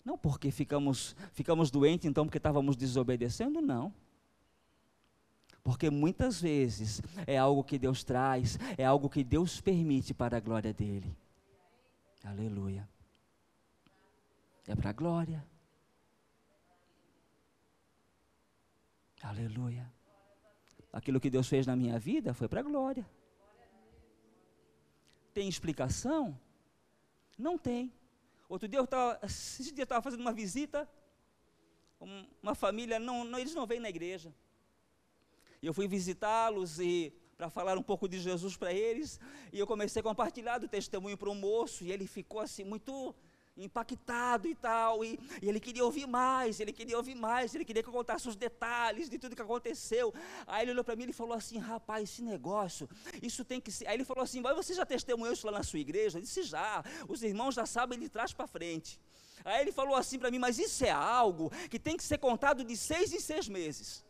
Não 0.04 0.18
porque 0.18 0.52
ficamos, 0.52 1.16
ficamos 1.32 1.72
doentes, 1.72 2.06
então, 2.06 2.26
porque 2.26 2.38
estávamos 2.38 2.76
desobedecendo, 2.76 3.62
não. 3.62 3.94
Porque 5.64 5.90
muitas 5.90 6.42
vezes 6.42 7.02
é 7.26 7.38
algo 7.38 7.64
que 7.64 7.80
Deus 7.80 8.04
traz, 8.04 8.60
é 8.78 8.84
algo 8.84 9.10
que 9.10 9.24
Deus 9.24 9.62
permite 9.62 10.14
para 10.14 10.36
a 10.36 10.42
glória 10.42 10.74
dEle. 10.74 11.16
Aleluia 12.26 12.88
é 14.68 14.76
para 14.76 14.90
a 14.90 14.94
glória. 14.94 15.44
Aleluia. 19.22 19.92
Aquilo 20.92 21.20
que 21.20 21.30
Deus 21.30 21.48
fez 21.48 21.66
na 21.66 21.76
minha 21.76 21.98
vida 21.98 22.34
foi 22.34 22.48
para 22.48 22.60
a 22.60 22.64
glória. 22.64 23.10
Tem 25.34 25.48
explicação? 25.48 26.40
Não 27.38 27.58
tem. 27.58 27.94
Outro 28.50 28.68
dia 28.68 28.80
eu 28.80 28.84
estava, 28.84 30.02
fazendo 30.02 30.22
uma 30.22 30.34
visita, 30.34 30.90
uma 32.42 32.56
família, 32.56 33.00
não, 33.00 33.24
não, 33.24 33.40
eles 33.40 33.54
não 33.54 33.66
vêm 33.66 33.80
na 33.80 33.90
igreja. 33.90 34.34
Eu 35.62 35.74
fui 35.74 35.88
visitá-los 35.88 36.80
e 36.80 37.14
para 37.38 37.50
falar 37.50 37.78
um 37.78 37.84
pouco 37.84 38.08
de 38.08 38.20
Jesus 38.20 38.58
para 38.58 38.74
eles, 38.74 39.20
e 39.54 39.60
eu 39.60 39.68
comecei 39.68 40.00
a 40.00 40.04
compartilhar 40.04 40.58
do 40.58 40.68
testemunho 40.68 41.18
para 41.18 41.30
o 41.30 41.36
moço, 41.36 41.84
e 41.84 41.92
ele 41.92 42.08
ficou 42.08 42.42
assim 42.42 42.64
muito 42.64 43.14
impactado 43.58 44.48
e 44.48 44.56
tal, 44.56 45.04
e, 45.04 45.20
e, 45.42 45.50
ele 45.50 45.60
queria 45.60 45.84
ouvir 45.84 46.08
mais, 46.08 46.60
ele 46.60 46.72
queria 46.72 46.98
ouvir 46.98 47.16
mais, 47.16 47.54
ele 47.56 47.66
queria 47.66 47.82
que 47.82 47.90
eu 47.90 47.94
contasse 47.94 48.28
os 48.28 48.36
detalhes 48.36 49.10
de 49.10 49.18
tudo 49.18 49.36
que 49.36 49.42
aconteceu. 49.42 50.14
Aí 50.46 50.64
ele 50.64 50.72
olhou 50.72 50.84
para 50.84 50.96
mim 50.96 51.06
e 51.10 51.14
falou 51.14 51.34
assim: 51.34 51.58
rapaz, 51.58 52.04
esse 52.04 52.22
negócio, 52.22 52.90
isso 53.22 53.44
tem 53.44 53.60
que 53.60 53.72
ser. 53.72 53.88
Aí 53.88 53.96
ele 53.96 54.06
falou 54.06 54.24
assim: 54.24 54.42
mas 54.42 54.56
você 54.56 54.74
já 54.74 54.86
testemunhou 54.86 55.34
isso 55.34 55.46
lá 55.46 55.54
na 55.54 55.64
sua 55.64 55.80
igreja? 55.80 56.18
Eu 56.18 56.22
disse: 56.22 56.44
já, 56.44 56.84
os 57.08 57.24
irmãos 57.24 57.56
já 57.56 57.66
sabem 57.66 58.00
de 58.00 58.10
trás 58.10 58.34
para 58.34 58.48
frente. 58.48 59.00
Aí 59.44 59.62
ele 59.62 59.72
falou 59.72 59.96
assim 59.96 60.20
para 60.20 60.32
mim: 60.32 60.40
mas 60.40 60.60
isso 60.60 60.86
é 60.86 60.92
algo 60.92 61.52
que 61.70 61.80
tem 61.80 61.98
que 61.98 62.04
ser 62.04 62.18
contado 62.18 62.64
de 62.64 62.76
seis 62.76 63.14
em 63.14 63.20
seis 63.20 63.48
meses. 63.48 64.07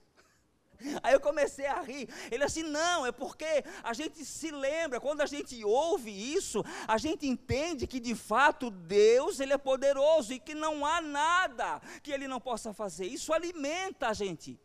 Aí 1.02 1.14
eu 1.14 1.20
comecei 1.20 1.66
a 1.66 1.82
rir. 1.82 2.08
Ele 2.32 2.44
assim, 2.44 2.64
não, 2.64 3.06
é 3.06 3.12
porque 3.12 3.64
a 3.84 3.94
gente 3.94 4.24
se 4.24 4.52
lembra, 4.52 5.00
quando 5.00 5.22
a 5.22 5.26
gente 5.26 5.64
ouve 5.64 6.12
isso, 6.12 6.64
a 6.88 6.98
gente 6.98 7.28
entende 7.28 7.88
que 7.88 8.00
de 8.00 8.16
fato 8.16 8.70
Deus, 8.70 9.40
ele 9.40 9.54
é 9.54 9.58
poderoso 9.58 10.34
e 10.34 10.40
que 10.40 10.54
não 10.54 10.86
há 10.86 11.02
nada 11.02 11.82
que 12.02 12.12
ele 12.12 12.28
não 12.28 12.40
possa 12.40 12.74
fazer. 12.74 13.06
Isso 13.06 13.34
alimenta 13.34 14.10
a 14.10 14.14
gente. 14.14 14.60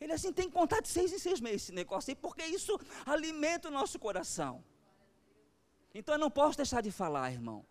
Ele 0.00 0.12
assim 0.12 0.32
tem 0.32 0.48
que 0.48 0.54
contar 0.54 0.80
de 0.80 0.88
seis 0.88 1.12
em 1.12 1.18
seis 1.18 1.40
meses 1.40 1.64
esse 1.64 1.72
negócio 1.72 2.10
aí, 2.10 2.16
porque 2.16 2.44
isso 2.44 2.78
alimenta 3.06 3.68
o 3.68 3.70
nosso 3.70 3.98
coração. 3.98 4.64
Então 5.94 6.14
eu 6.14 6.18
não 6.18 6.30
posso 6.30 6.56
deixar 6.56 6.80
de 6.80 6.90
falar, 6.90 7.30
irmão. 7.30 7.64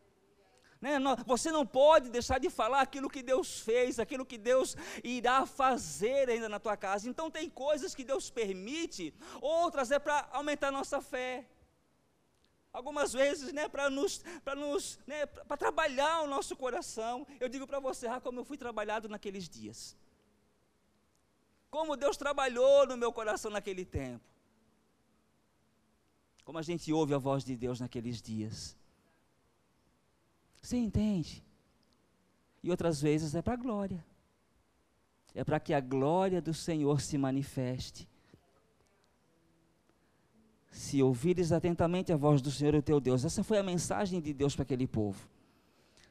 Né? 0.81 0.97
Você 1.27 1.51
não 1.51 1.65
pode 1.65 2.09
deixar 2.09 2.39
de 2.39 2.49
falar 2.49 2.81
aquilo 2.81 3.07
que 3.07 3.21
Deus 3.21 3.59
fez, 3.59 3.99
aquilo 3.99 4.25
que 4.25 4.37
Deus 4.37 4.75
irá 5.03 5.45
fazer 5.45 6.27
ainda 6.27 6.49
na 6.49 6.59
tua 6.59 6.75
casa. 6.75 7.07
Então 7.07 7.29
tem 7.29 7.47
coisas 7.47 7.93
que 7.93 8.03
Deus 8.03 8.31
permite, 8.31 9.13
outras 9.39 9.91
é 9.91 9.99
para 9.99 10.27
aumentar 10.31 10.71
nossa 10.71 10.99
fé. 10.99 11.47
Algumas 12.73 13.13
vezes, 13.13 13.53
né, 13.53 13.67
para 13.67 13.89
nos, 13.89 14.23
para 14.43 14.55
nos, 14.55 14.97
né, 15.05 15.25
para 15.27 15.57
trabalhar 15.57 16.21
o 16.21 16.27
nosso 16.27 16.55
coração. 16.55 17.27
Eu 17.39 17.47
digo 17.47 17.67
para 17.67 17.79
você, 17.79 18.07
ah, 18.07 18.19
como 18.19 18.39
eu 18.39 18.45
fui 18.45 18.57
trabalhado 18.57 19.07
naqueles 19.07 19.47
dias. 19.47 19.95
Como 21.69 21.95
Deus 21.95 22.17
trabalhou 22.17 22.87
no 22.87 22.97
meu 22.97 23.13
coração 23.13 23.51
naquele 23.51 23.85
tempo. 23.85 24.25
Como 26.43 26.57
a 26.57 26.61
gente 26.63 26.91
ouve 26.91 27.13
a 27.13 27.17
voz 27.19 27.43
de 27.43 27.55
Deus 27.55 27.79
naqueles 27.79 28.21
dias. 28.21 28.75
Você 30.61 30.77
entende? 30.77 31.43
E 32.63 32.69
outras 32.69 33.01
vezes 33.01 33.33
é 33.33 33.41
para 33.41 33.53
a 33.53 33.57
glória. 33.57 34.05
É 35.33 35.43
para 35.43 35.59
que 35.59 35.73
a 35.73 35.79
glória 35.79 36.41
do 36.41 36.53
Senhor 36.53 37.01
se 37.01 37.17
manifeste. 37.17 38.07
Se 40.69 41.01
ouvires 41.01 41.51
atentamente 41.51 42.13
a 42.13 42.17
voz 42.17 42.41
do 42.41 42.51
Senhor, 42.51 42.75
o 42.75 42.81
teu 42.81 42.99
Deus. 42.99 43.25
Essa 43.25 43.43
foi 43.43 43.57
a 43.57 43.63
mensagem 43.63 44.21
de 44.21 44.33
Deus 44.33 44.55
para 44.55 44.63
aquele 44.63 44.87
povo 44.87 45.27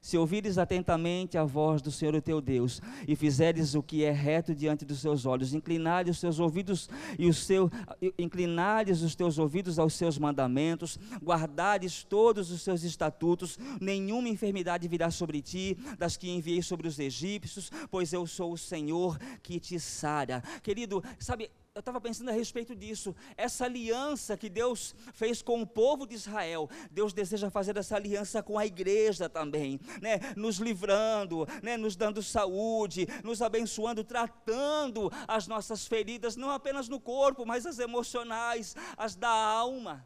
se 0.00 0.16
ouvires 0.16 0.58
atentamente 0.58 1.36
a 1.36 1.44
voz 1.44 1.82
do 1.82 1.90
Senhor 1.90 2.20
teu 2.22 2.40
Deus, 2.40 2.80
e 3.06 3.14
fizeres 3.14 3.74
o 3.74 3.82
que 3.82 4.04
é 4.04 4.10
reto 4.10 4.54
diante 4.54 4.84
dos 4.84 5.00
seus 5.00 5.26
olhos, 5.26 5.52
inclinares 5.52 6.16
os 6.16 6.20
teus 6.20 6.38
ouvidos 6.38 6.88
e 7.18 7.28
o 7.28 7.34
seu, 7.34 7.70
inclinares 8.18 9.02
os 9.02 9.14
teus 9.14 9.38
ouvidos 9.38 9.78
aos 9.78 9.94
seus 9.94 10.18
mandamentos, 10.18 10.98
guardares 11.22 12.02
todos 12.02 12.50
os 12.50 12.62
seus 12.62 12.82
estatutos, 12.82 13.58
nenhuma 13.80 14.28
enfermidade 14.28 14.88
virá 14.88 15.10
sobre 15.10 15.42
ti, 15.42 15.76
das 15.98 16.16
que 16.16 16.30
enviei 16.30 16.62
sobre 16.62 16.88
os 16.88 16.98
egípcios, 16.98 17.70
pois 17.90 18.12
eu 18.12 18.26
sou 18.26 18.52
o 18.52 18.58
Senhor 18.58 19.18
que 19.42 19.60
te 19.60 19.78
sara. 19.78 20.42
Querido, 20.62 21.02
sabe, 21.18 21.50
eu 21.72 21.80
estava 21.80 22.00
pensando 22.00 22.30
a 22.30 22.32
respeito 22.32 22.74
disso. 22.74 23.14
Essa 23.36 23.64
aliança 23.64 24.36
que 24.36 24.48
Deus 24.48 24.94
fez 25.12 25.40
com 25.40 25.62
o 25.62 25.66
povo 25.66 26.04
de 26.04 26.14
Israel, 26.14 26.68
Deus 26.90 27.12
deseja 27.12 27.48
fazer 27.48 27.76
essa 27.76 27.94
aliança 27.94 28.42
com 28.42 28.58
a 28.58 28.66
igreja 28.66 29.28
também, 29.28 29.80
né? 30.02 30.18
Nos 30.36 30.58
livrando, 30.58 31.46
né? 31.62 31.76
Nos 31.76 31.94
dando 31.94 32.22
saúde, 32.22 33.06
nos 33.22 33.40
abençoando, 33.40 34.02
tratando 34.02 35.10
as 35.28 35.46
nossas 35.46 35.86
feridas, 35.86 36.34
não 36.34 36.50
apenas 36.50 36.88
no 36.88 36.98
corpo, 36.98 37.46
mas 37.46 37.64
as 37.64 37.78
emocionais, 37.78 38.74
as 38.96 39.14
da 39.14 39.30
alma. 39.30 40.04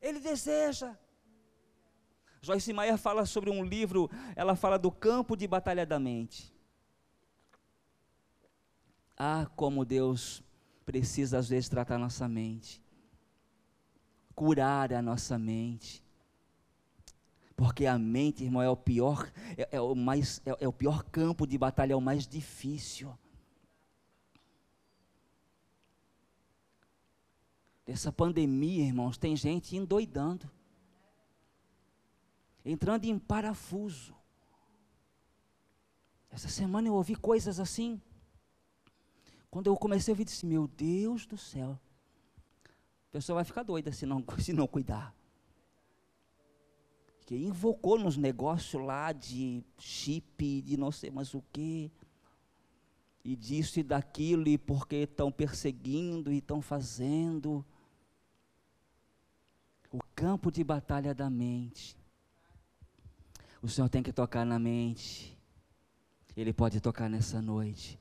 Ele 0.00 0.20
deseja. 0.20 0.96
Joyce 2.40 2.72
Meyer 2.72 2.96
fala 2.96 3.26
sobre 3.26 3.50
um 3.50 3.64
livro, 3.64 4.08
ela 4.36 4.54
fala 4.54 4.78
do 4.78 4.92
campo 4.92 5.36
de 5.36 5.48
batalha 5.48 5.84
da 5.84 5.98
mente. 5.98 6.56
Ah, 9.18 9.50
como 9.56 9.84
Deus 9.84 10.44
precisa 10.86 11.38
às 11.38 11.48
vezes 11.48 11.68
tratar 11.68 11.98
nossa 11.98 12.28
mente, 12.28 12.80
curar 14.32 14.92
a 14.92 15.02
nossa 15.02 15.36
mente. 15.36 16.04
Porque 17.56 17.86
a 17.86 17.98
mente, 17.98 18.44
irmão, 18.44 18.62
é 18.62 18.70
o 18.70 18.76
pior, 18.76 19.28
é, 19.56 19.68
é 19.72 19.80
o 19.80 19.96
mais, 19.96 20.40
é, 20.46 20.56
é 20.60 20.68
o 20.68 20.72
pior 20.72 21.02
campo 21.02 21.44
de 21.44 21.58
batalha, 21.58 21.94
é 21.94 21.96
o 21.96 22.00
mais 22.00 22.28
difícil. 22.28 23.12
Essa 27.84 28.12
pandemia, 28.12 28.84
irmãos, 28.84 29.18
tem 29.18 29.34
gente 29.34 29.74
endoidando, 29.74 30.48
entrando 32.64 33.06
em 33.06 33.18
parafuso. 33.18 34.14
Essa 36.30 36.48
semana 36.48 36.86
eu 36.86 36.94
ouvi 36.94 37.16
coisas 37.16 37.58
assim. 37.58 38.00
Quando 39.50 39.68
eu 39.68 39.76
comecei 39.76 40.12
a 40.12 40.14
ouvir, 40.14 40.24
disse: 40.24 40.46
Meu 40.46 40.66
Deus 40.68 41.26
do 41.26 41.38
céu, 41.38 41.78
a 42.64 43.12
pessoa 43.12 43.36
vai 43.36 43.44
ficar 43.44 43.62
doida 43.62 43.92
se 43.92 44.04
não, 44.06 44.24
se 44.38 44.52
não 44.52 44.66
cuidar 44.66 45.14
que 47.28 47.36
invocou 47.36 47.98
nos 47.98 48.16
negócios 48.16 48.82
lá 48.82 49.12
de 49.12 49.62
chip, 49.76 50.62
de 50.62 50.78
não 50.78 50.90
sei 50.90 51.10
mais 51.10 51.34
o 51.34 51.44
quê, 51.52 51.90
e 53.22 53.36
disso 53.36 53.78
e 53.78 53.82
daquilo, 53.82 54.48
e 54.48 54.56
porque 54.56 54.96
estão 54.96 55.30
perseguindo 55.30 56.32
e 56.32 56.38
estão 56.38 56.62
fazendo. 56.62 57.62
O 59.92 59.98
campo 60.14 60.50
de 60.50 60.64
batalha 60.64 61.14
da 61.14 61.28
mente. 61.28 61.98
O 63.60 63.68
Senhor 63.68 63.90
tem 63.90 64.02
que 64.02 64.10
tocar 64.10 64.46
na 64.46 64.58
mente. 64.58 65.36
Ele 66.34 66.54
pode 66.54 66.80
tocar 66.80 67.10
nessa 67.10 67.42
noite. 67.42 68.00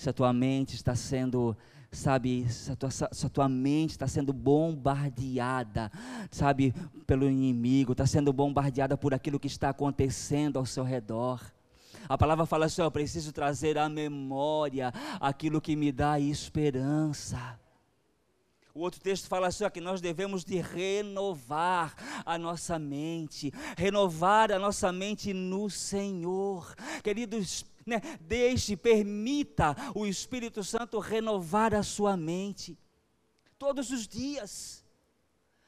Se 0.00 0.08
a 0.08 0.14
tua 0.14 0.32
mente 0.32 0.74
está 0.74 0.94
sendo 0.96 1.54
sabe, 1.92 2.48
se 2.48 2.72
a 2.72 2.76
tua, 2.76 2.90
se 2.90 3.26
a 3.26 3.28
tua 3.28 3.50
mente 3.50 3.90
está 3.90 4.08
sendo 4.08 4.32
bombardeada, 4.32 5.92
sabe, 6.30 6.72
pelo 7.06 7.28
inimigo, 7.28 7.92
está 7.92 8.06
sendo 8.06 8.32
bombardeada 8.32 8.96
por 8.96 9.12
aquilo 9.12 9.38
que 9.38 9.46
está 9.46 9.68
acontecendo 9.68 10.58
ao 10.58 10.64
seu 10.64 10.84
redor. 10.84 11.42
A 12.08 12.16
palavra 12.16 12.46
fala 12.46 12.64
assim: 12.64 12.80
eu 12.80 12.90
preciso 12.90 13.30
trazer 13.30 13.76
à 13.76 13.90
memória 13.90 14.90
aquilo 15.20 15.60
que 15.60 15.76
me 15.76 15.92
dá 15.92 16.18
esperança. 16.18 17.59
O 18.74 18.80
outro 18.80 19.00
texto 19.00 19.26
fala 19.26 19.48
assim, 19.48 19.64
ó, 19.64 19.70
que 19.70 19.80
nós 19.80 20.00
devemos 20.00 20.44
de 20.44 20.60
renovar 20.60 21.94
a 22.24 22.38
nossa 22.38 22.78
mente, 22.78 23.52
renovar 23.76 24.52
a 24.52 24.58
nossa 24.58 24.92
mente 24.92 25.32
no 25.32 25.68
Senhor. 25.68 26.74
Queridos, 27.02 27.64
né? 27.84 28.00
Deixe, 28.20 28.76
permita 28.76 29.76
o 29.94 30.06
Espírito 30.06 30.62
Santo 30.62 30.98
renovar 30.98 31.74
a 31.74 31.82
sua 31.82 32.16
mente 32.16 32.78
todos 33.58 33.90
os 33.90 34.06
dias. 34.06 34.84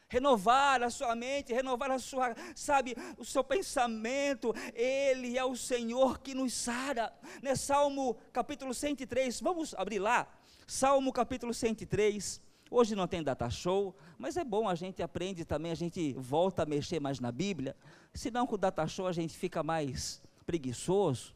Renovar 0.09 0.83
a 0.83 0.91
sua 0.91 1.17
mente, 1.17 1.55
renovar 1.55 1.91
a 1.91 1.99
sua, 1.99 2.37
sabe, 2.55 2.95
o 3.17 3.25
seu 3.25 3.43
pensamento. 3.43 4.55
Ele 4.75 5.39
é 5.39 5.45
o 5.45 5.57
Senhor 5.57 6.21
que 6.21 6.35
nos 6.35 6.53
sara. 6.53 7.13
Né? 7.43 7.57
Salmo 7.57 8.15
capítulo 8.33 8.75
103, 8.75 9.41
vamos 9.41 9.75
abrir 9.75 9.99
lá. 9.99 10.29
Salmo 10.67 11.13
capítulo 11.13 11.53
103. 11.53 12.52
Hoje 12.75 12.95
não 12.95 13.07
tem 13.07 13.23
data 13.23 13.51
show, 13.51 13.95
mas 14.17 14.39
é 14.39 14.43
bom, 14.43 14.67
a 14.67 14.75
gente 14.75 15.03
aprende 15.03 15.45
também, 15.45 15.71
a 15.71 15.75
gente 15.75 16.15
volta 16.15 16.63
a 16.63 16.67
mexer 16.67 16.99
mais 16.99 17.21
na 17.21 17.31
Bíblia. 17.31 17.77
Senão 18.15 18.47
com 18.47 18.55
o 18.55 18.59
data 18.59 18.87
show 18.87 19.07
a 19.07 19.13
gente 19.13 19.37
fica 19.37 19.63
mais 19.63 20.23
preguiçoso. 20.47 21.35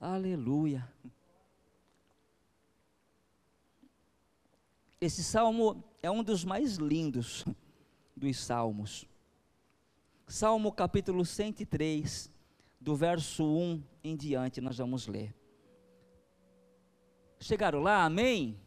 Aleluia. 0.00 0.92
Esse 5.00 5.22
salmo 5.22 5.84
é 6.02 6.10
um 6.10 6.24
dos 6.24 6.44
mais 6.44 6.74
lindos 6.74 7.44
dos 8.16 8.36
salmos. 8.38 9.08
Salmo 10.26 10.72
capítulo 10.72 11.24
103, 11.24 12.28
do 12.80 12.96
verso 12.96 13.44
1 13.44 13.84
em 14.02 14.16
diante, 14.16 14.60
nós 14.60 14.78
vamos 14.78 15.06
ler. 15.06 15.32
Chegaram 17.38 17.78
lá? 17.78 18.04
Amém? 18.04 18.60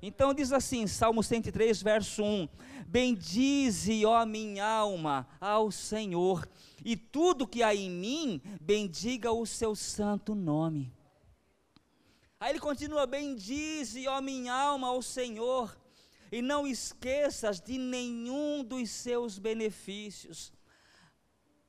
Então 0.00 0.32
diz 0.32 0.52
assim, 0.52 0.86
Salmo 0.86 1.22
103, 1.22 1.82
verso 1.82 2.22
1: 2.22 2.48
Bendize, 2.86 4.04
ó 4.06 4.24
minha 4.24 4.64
alma, 4.64 5.26
ao 5.40 5.70
Senhor, 5.70 6.48
e 6.84 6.96
tudo 6.96 7.46
que 7.46 7.62
há 7.62 7.74
em 7.74 7.90
mim, 7.90 8.40
bendiga 8.60 9.32
o 9.32 9.44
seu 9.44 9.74
santo 9.74 10.34
nome. 10.34 10.92
Aí 12.38 12.50
ele 12.50 12.60
continua: 12.60 13.06
Bendize, 13.06 14.06
ó 14.06 14.20
minha 14.20 14.54
alma, 14.54 14.88
ao 14.88 15.02
Senhor, 15.02 15.76
e 16.30 16.40
não 16.40 16.66
esqueças 16.66 17.60
de 17.60 17.76
nenhum 17.76 18.62
dos 18.62 18.90
seus 18.90 19.38
benefícios. 19.38 20.52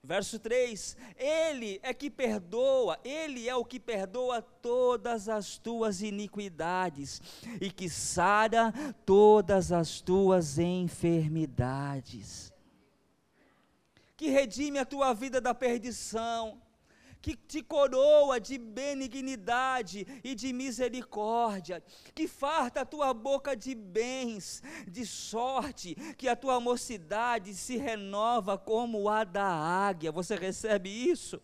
Verso 0.02 0.40
3: 0.40 0.96
Ele 1.18 1.80
é 1.84 1.94
que 1.94 2.10
perdoa, 2.10 2.98
Ele 3.04 3.50
é 3.50 3.56
o 3.56 3.66
que 3.66 3.80
perdoa 3.80 4.42
todas 4.42 5.28
as 5.28 5.58
tuas 5.58 6.02
iniquidades 6.02 7.22
e 7.60 7.70
que 7.70 7.90
sara 7.90 8.74
todas 9.06 9.72
as 9.72 10.00
tuas 10.00 10.58
enfermidades. 10.58 12.54
Que 14.16 14.30
redime 14.30 14.80
a 14.80 14.86
tua 14.86 15.14
vida 15.14 15.42
da 15.42 15.54
perdição, 15.54 16.62
que 17.22 17.36
te 17.36 17.62
coroa 17.62 18.40
de 18.40 18.58
benignidade 18.58 20.08
e 20.24 20.34
de 20.34 20.54
misericórdia, 20.54 21.84
que 22.16 22.28
farta 22.28 22.82
a 22.82 22.86
tua 22.86 23.14
boca 23.14 23.56
de 23.56 23.76
bens, 23.76 24.62
de 24.88 25.06
sorte, 25.06 25.96
que 26.18 26.28
a 26.28 26.36
tua 26.36 26.60
mocidade 26.60 27.54
se 27.54 27.78
renova 27.78 28.58
como 28.58 29.10
a 29.10 29.24
da 29.24 29.46
águia. 29.46 30.12
Você 30.12 30.36
recebe 30.36 30.90
isso? 30.90 31.42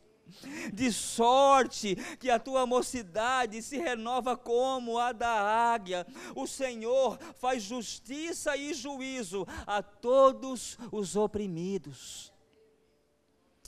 de 0.74 0.92
sorte 0.92 1.96
que 2.20 2.30
a 2.30 2.40
tua 2.40 2.66
mocidade 2.66 3.62
se 3.62 3.78
renova 3.78 4.36
como 4.36 4.98
a 4.98 5.12
da 5.12 5.30
águia. 5.74 6.06
O 6.36 6.48
Senhor 6.48 7.20
faz 7.36 7.62
justiça 7.62 8.58
e 8.58 8.74
juízo 8.74 9.46
a 9.68 9.82
todos 9.84 10.78
os 10.92 11.16
oprimidos. 11.16 12.34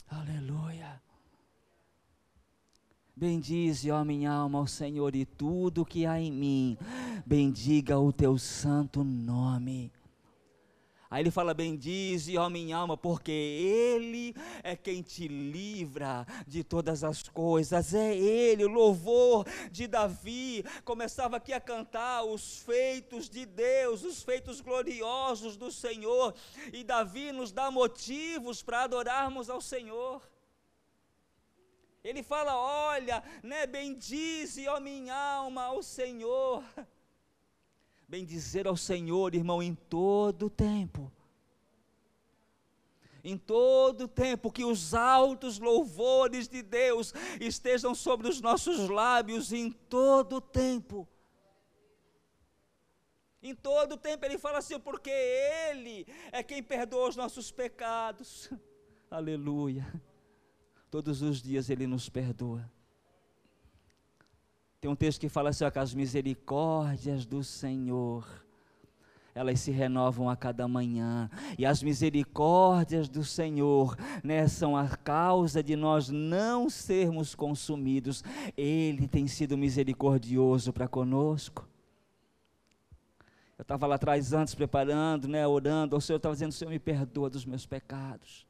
Aleluia. 0.08 1.00
Bendize, 3.18 3.90
ó 3.90 4.04
minha 4.04 4.30
alma, 4.30 4.60
ao 4.60 4.66
Senhor 4.68 5.16
e 5.16 5.26
tudo 5.26 5.84
que 5.84 6.06
há 6.06 6.20
em 6.20 6.30
mim. 6.30 6.78
Bendiga 7.26 7.98
o 7.98 8.12
teu 8.12 8.38
santo 8.38 9.02
nome. 9.02 9.90
Aí 11.10 11.20
ele 11.20 11.32
fala: 11.32 11.52
Bendize, 11.52 12.38
ó 12.38 12.48
minha 12.48 12.76
alma, 12.76 12.96
porque 12.96 13.32
Ele 13.32 14.36
é 14.62 14.76
quem 14.76 15.02
te 15.02 15.26
livra 15.26 16.24
de 16.46 16.62
todas 16.62 17.02
as 17.02 17.24
coisas. 17.24 17.92
É 17.92 18.16
Ele, 18.16 18.64
o 18.64 18.68
louvor 18.68 19.44
de 19.72 19.88
Davi. 19.88 20.64
Começava 20.84 21.38
aqui 21.38 21.52
a 21.52 21.60
cantar 21.60 22.22
os 22.22 22.58
feitos 22.58 23.28
de 23.28 23.44
Deus, 23.44 24.04
os 24.04 24.22
feitos 24.22 24.60
gloriosos 24.60 25.56
do 25.56 25.72
Senhor. 25.72 26.32
E 26.72 26.84
Davi 26.84 27.32
nos 27.32 27.50
dá 27.50 27.68
motivos 27.68 28.62
para 28.62 28.84
adorarmos 28.84 29.50
ao 29.50 29.60
Senhor. 29.60 30.22
Ele 32.08 32.22
fala: 32.22 32.56
Olha, 32.56 33.22
né, 33.42 33.66
bendize, 33.66 34.66
ó 34.66 34.80
minha 34.80 35.14
alma, 35.14 35.64
ao 35.64 35.82
Senhor. 35.82 36.64
Bendizer 38.08 38.66
ao 38.66 38.78
Senhor, 38.78 39.34
irmão, 39.34 39.62
em 39.62 39.74
todo 39.74 40.48
tempo. 40.48 41.12
Em 43.22 43.36
todo 43.36 44.08
tempo, 44.08 44.50
que 44.50 44.64
os 44.64 44.94
altos 44.94 45.58
louvores 45.58 46.48
de 46.48 46.62
Deus 46.62 47.12
estejam 47.38 47.94
sobre 47.94 48.26
os 48.26 48.40
nossos 48.40 48.88
lábios, 48.88 49.52
em 49.52 49.70
todo 49.70 50.40
tempo. 50.40 51.06
Em 53.42 53.54
todo 53.54 53.98
tempo 53.98 54.24
ele 54.24 54.38
fala 54.38 54.58
assim, 54.58 54.80
porque 54.80 55.10
Ele 55.10 56.06
é 56.32 56.42
quem 56.42 56.62
perdoa 56.62 57.10
os 57.10 57.16
nossos 57.16 57.50
pecados. 57.50 58.48
Aleluia. 59.10 59.86
Todos 60.90 61.20
os 61.20 61.42
dias 61.42 61.68
Ele 61.68 61.86
nos 61.86 62.08
perdoa. 62.08 62.70
Tem 64.80 64.90
um 64.90 64.96
texto 64.96 65.20
que 65.20 65.28
fala 65.28 65.50
assim: 65.50 65.64
ó, 65.64 65.70
que 65.70 65.78
as 65.78 65.92
misericórdias 65.92 67.26
do 67.26 67.42
Senhor, 67.44 68.26
elas 69.34 69.60
se 69.60 69.70
renovam 69.70 70.30
a 70.30 70.36
cada 70.36 70.66
manhã, 70.66 71.28
e 71.58 71.66
as 71.66 71.82
misericórdias 71.82 73.08
do 73.08 73.24
Senhor, 73.24 73.96
né, 74.24 74.48
são 74.48 74.76
a 74.76 74.88
causa 74.88 75.62
de 75.62 75.76
nós 75.76 76.08
não 76.08 76.70
sermos 76.70 77.34
consumidos. 77.34 78.24
Ele 78.56 79.06
tem 79.06 79.26
sido 79.26 79.58
misericordioso 79.58 80.72
para 80.72 80.88
conosco. 80.88 81.68
Eu 83.58 83.62
estava 83.62 83.86
lá 83.86 83.96
atrás 83.96 84.32
antes 84.32 84.54
preparando, 84.54 85.26
né, 85.26 85.46
orando, 85.46 85.96
o 85.96 86.00
Senhor 86.00 86.16
estava 86.16 86.34
dizendo: 86.34 86.52
Senhor, 86.52 86.70
me 86.70 86.78
perdoa 86.78 87.28
dos 87.28 87.44
meus 87.44 87.66
pecados. 87.66 88.47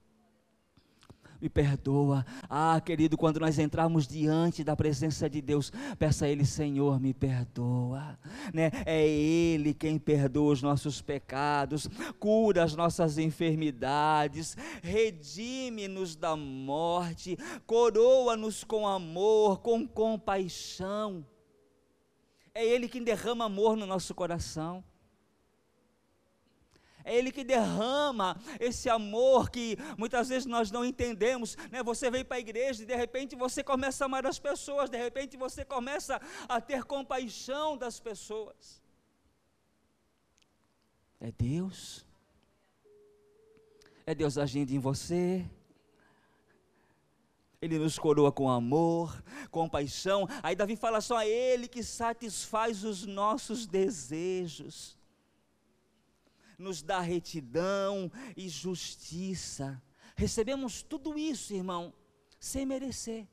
Me 1.40 1.48
perdoa. 1.48 2.24
Ah, 2.48 2.80
querido, 2.84 3.16
quando 3.16 3.40
nós 3.40 3.58
entrarmos 3.58 4.06
diante 4.06 4.64
da 4.64 4.76
presença 4.76 5.28
de 5.28 5.40
Deus, 5.40 5.72
peça 5.98 6.26
a 6.26 6.28
Ele, 6.28 6.44
Senhor, 6.44 7.00
me 7.00 7.14
perdoa. 7.14 8.18
Né? 8.52 8.70
É 8.84 9.06
Ele 9.06 9.74
quem 9.74 9.98
perdoa 9.98 10.52
os 10.52 10.62
nossos 10.62 11.00
pecados, 11.00 11.88
cura 12.18 12.64
as 12.64 12.74
nossas 12.74 13.18
enfermidades, 13.18 14.56
redime-nos 14.82 16.16
da 16.16 16.36
morte, 16.36 17.36
coroa-nos 17.66 18.64
com 18.64 18.86
amor, 18.86 19.60
com 19.60 19.86
compaixão. 19.86 21.24
É 22.54 22.64
Ele 22.64 22.88
quem 22.88 23.02
derrama 23.02 23.44
amor 23.44 23.76
no 23.76 23.86
nosso 23.86 24.14
coração 24.14 24.82
é 27.08 27.16
Ele 27.16 27.32
que 27.32 27.42
derrama 27.42 28.38
esse 28.60 28.88
amor 28.90 29.50
que 29.50 29.78
muitas 29.96 30.28
vezes 30.28 30.44
nós 30.44 30.70
não 30.70 30.84
entendemos. 30.84 31.56
Né? 31.70 31.82
Você 31.82 32.10
vem 32.10 32.24
para 32.24 32.36
a 32.36 32.40
igreja 32.40 32.82
e 32.82 32.86
de 32.86 32.94
repente 32.94 33.34
você 33.34 33.64
começa 33.64 34.04
a 34.04 34.06
amar 34.06 34.26
as 34.26 34.38
pessoas, 34.38 34.90
de 34.90 34.98
repente 34.98 35.36
você 35.36 35.64
começa 35.64 36.20
a 36.46 36.60
ter 36.60 36.84
compaixão 36.84 37.78
das 37.78 37.98
pessoas. 37.98 38.82
É 41.18 41.32
Deus. 41.32 42.06
É 44.04 44.14
Deus 44.14 44.36
agindo 44.36 44.70
em 44.72 44.78
você. 44.78 45.44
Ele 47.60 47.78
nos 47.78 47.98
coroa 47.98 48.30
com 48.30 48.48
amor, 48.48 49.20
compaixão. 49.50 50.28
Aí 50.42 50.54
Davi 50.54 50.76
fala 50.76 51.00
só 51.00 51.24
Ele 51.24 51.66
que 51.66 51.82
satisfaz 51.82 52.84
os 52.84 53.04
nossos 53.04 53.66
desejos 53.66 54.97
nos 56.58 56.82
dá 56.82 57.00
retidão 57.00 58.10
e 58.36 58.48
justiça. 58.48 59.80
Recebemos 60.16 60.82
tudo 60.82 61.16
isso, 61.18 61.54
irmão, 61.54 61.94
sem 62.38 62.66
merecer. 62.66 63.26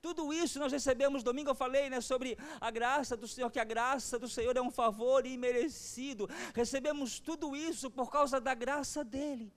Tudo 0.00 0.32
isso 0.32 0.58
nós 0.58 0.72
recebemos, 0.72 1.22
domingo 1.22 1.50
eu 1.50 1.54
falei 1.54 1.90
né, 1.90 2.00
sobre 2.00 2.38
a 2.60 2.70
graça 2.70 3.16
do 3.16 3.26
Senhor, 3.26 3.50
que 3.50 3.58
a 3.58 3.64
graça 3.64 4.18
do 4.18 4.28
Senhor 4.28 4.56
é 4.56 4.62
um 4.62 4.70
favor 4.70 5.26
imerecido. 5.26 6.28
Recebemos 6.54 7.18
tudo 7.18 7.56
isso 7.56 7.90
por 7.90 8.10
causa 8.10 8.40
da 8.40 8.54
graça 8.54 9.04
dEle 9.04 9.52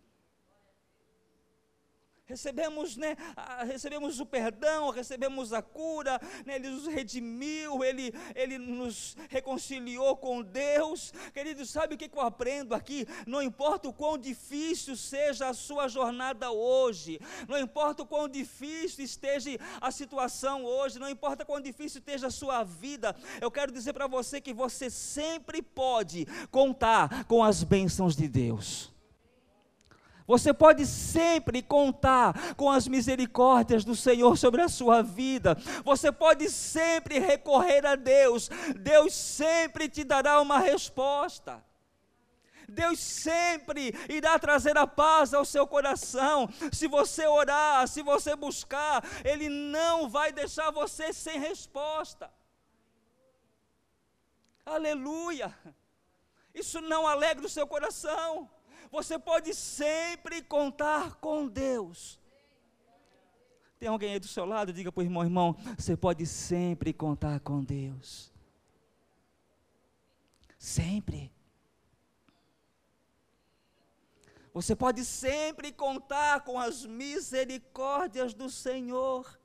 recebemos, 2.30 2.96
né, 2.96 3.18
recebemos 3.66 4.20
o 4.20 4.26
perdão, 4.26 4.92
recebemos 4.92 5.52
a 5.52 5.64
cura, 5.64 6.22
né, 6.46 6.56
Ele 6.56 6.70
nos 6.70 6.86
redimiu, 6.86 7.84
Ele, 7.84 8.14
Ele 8.36 8.60
nos 8.60 9.18
reconciliou 9.30 10.16
com 10.16 10.44
Deus. 10.44 11.12
Querido, 11.34 11.66
sabe 11.66 11.96
o 11.96 11.98
que, 11.98 12.08
que 12.08 12.18
eu 12.18 12.22
aprendo 12.22 12.76
aqui? 12.76 13.08
Não 13.26 13.42
importa 13.42 13.90
o 13.90 13.94
quão 13.94 14.16
difícil 14.16 14.96
seja 14.96 15.50
a 15.50 15.54
sua 15.56 15.88
jornada 15.88 16.52
hoje, 16.52 17.20
não 17.48 17.58
importa 17.58 18.04
o 18.04 18.06
quão 18.06 18.30
difícil 18.30 19.04
esteja 19.04 19.58
a 19.82 19.90
situação 19.90 20.64
hoje, 20.64 21.00
não 21.00 21.10
importa 21.10 21.44
quão 21.44 21.60
difícil 21.60 21.98
esteja 22.00 22.28
a 22.28 22.32
sua 22.32 22.64
vida, 22.64 23.16
eu 23.42 23.50
quero 23.50 23.72
dizer 23.72 23.94
para 23.94 24.06
você 24.06 24.40
que 24.40 24.54
você 24.54 24.90
sempre 24.90 25.64
pode 25.64 26.28
contar 26.52 27.26
com 27.26 27.44
as 27.44 27.64
bênçãos 27.64 28.16
de 28.16 28.28
Deus. 28.28 28.99
Você 30.30 30.54
pode 30.54 30.86
sempre 30.86 31.60
contar 31.64 32.54
com 32.54 32.70
as 32.70 32.88
misericórdias 32.88 33.84
do 33.84 33.96
Senhor 33.96 34.38
sobre 34.38 34.62
a 34.62 34.70
sua 34.70 35.02
vida. 35.02 35.58
Você 35.84 36.12
pode 36.12 36.52
sempre 36.52 37.18
recorrer 37.18 37.84
a 37.84 37.96
Deus. 37.96 38.48
Deus 38.80 39.12
sempre 39.16 39.90
te 39.90 40.04
dará 40.04 40.40
uma 40.40 40.60
resposta. 40.60 41.66
Deus 42.68 43.00
sempre 43.00 43.92
irá 44.08 44.38
trazer 44.38 44.78
a 44.78 44.86
paz 44.86 45.34
ao 45.34 45.44
seu 45.44 45.66
coração. 45.66 46.48
Se 46.72 46.88
você 46.88 47.26
orar, 47.26 47.88
se 47.88 48.04
você 48.04 48.36
buscar, 48.36 49.04
Ele 49.26 49.50
não 49.50 50.08
vai 50.08 50.32
deixar 50.32 50.70
você 50.70 51.12
sem 51.12 51.40
resposta. 51.40 52.32
Aleluia! 54.64 55.58
Isso 56.54 56.80
não 56.82 57.08
alegra 57.08 57.48
o 57.48 57.50
seu 57.50 57.66
coração. 57.66 58.48
Você 58.92 59.20
pode 59.20 59.54
sempre 59.54 60.42
contar 60.42 61.16
com 61.16 61.48
Deus. 61.48 62.20
Tem 63.80 63.88
alguém 63.88 64.14
aí 64.14 64.20
do 64.20 64.28
seu 64.28 64.46
lado? 64.46 64.74
Diga 64.74 64.92
para 64.92 65.00
o 65.00 65.04
irmão, 65.04 65.24
irmão, 65.24 65.56
você 65.78 65.96
pode 65.96 66.26
sempre 66.26 66.92
contar 66.92 67.40
com 67.40 67.64
Deus. 67.64 68.30
Sempre. 70.58 71.32
Você 74.54 74.76
pode 74.76 75.06
sempre 75.06 75.72
contar 75.72 76.42
com 76.42 76.60
as 76.60 76.86
misericórdias 76.86 78.34
do 78.34 78.50
Senhor. 78.50 79.39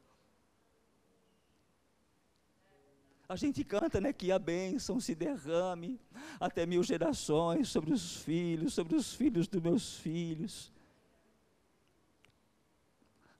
A 3.28 3.36
gente 3.36 3.64
canta, 3.64 4.00
né, 4.00 4.12
que 4.12 4.30
a 4.30 4.38
bênção 4.38 5.00
se 5.00 5.14
derrame 5.14 5.98
até 6.38 6.66
mil 6.66 6.82
gerações 6.82 7.68
sobre 7.68 7.92
os 7.92 8.16
filhos, 8.16 8.74
sobre 8.74 8.94
os 8.94 9.14
filhos 9.14 9.48
dos 9.48 9.62
meus 9.62 9.96
filhos. 9.96 10.72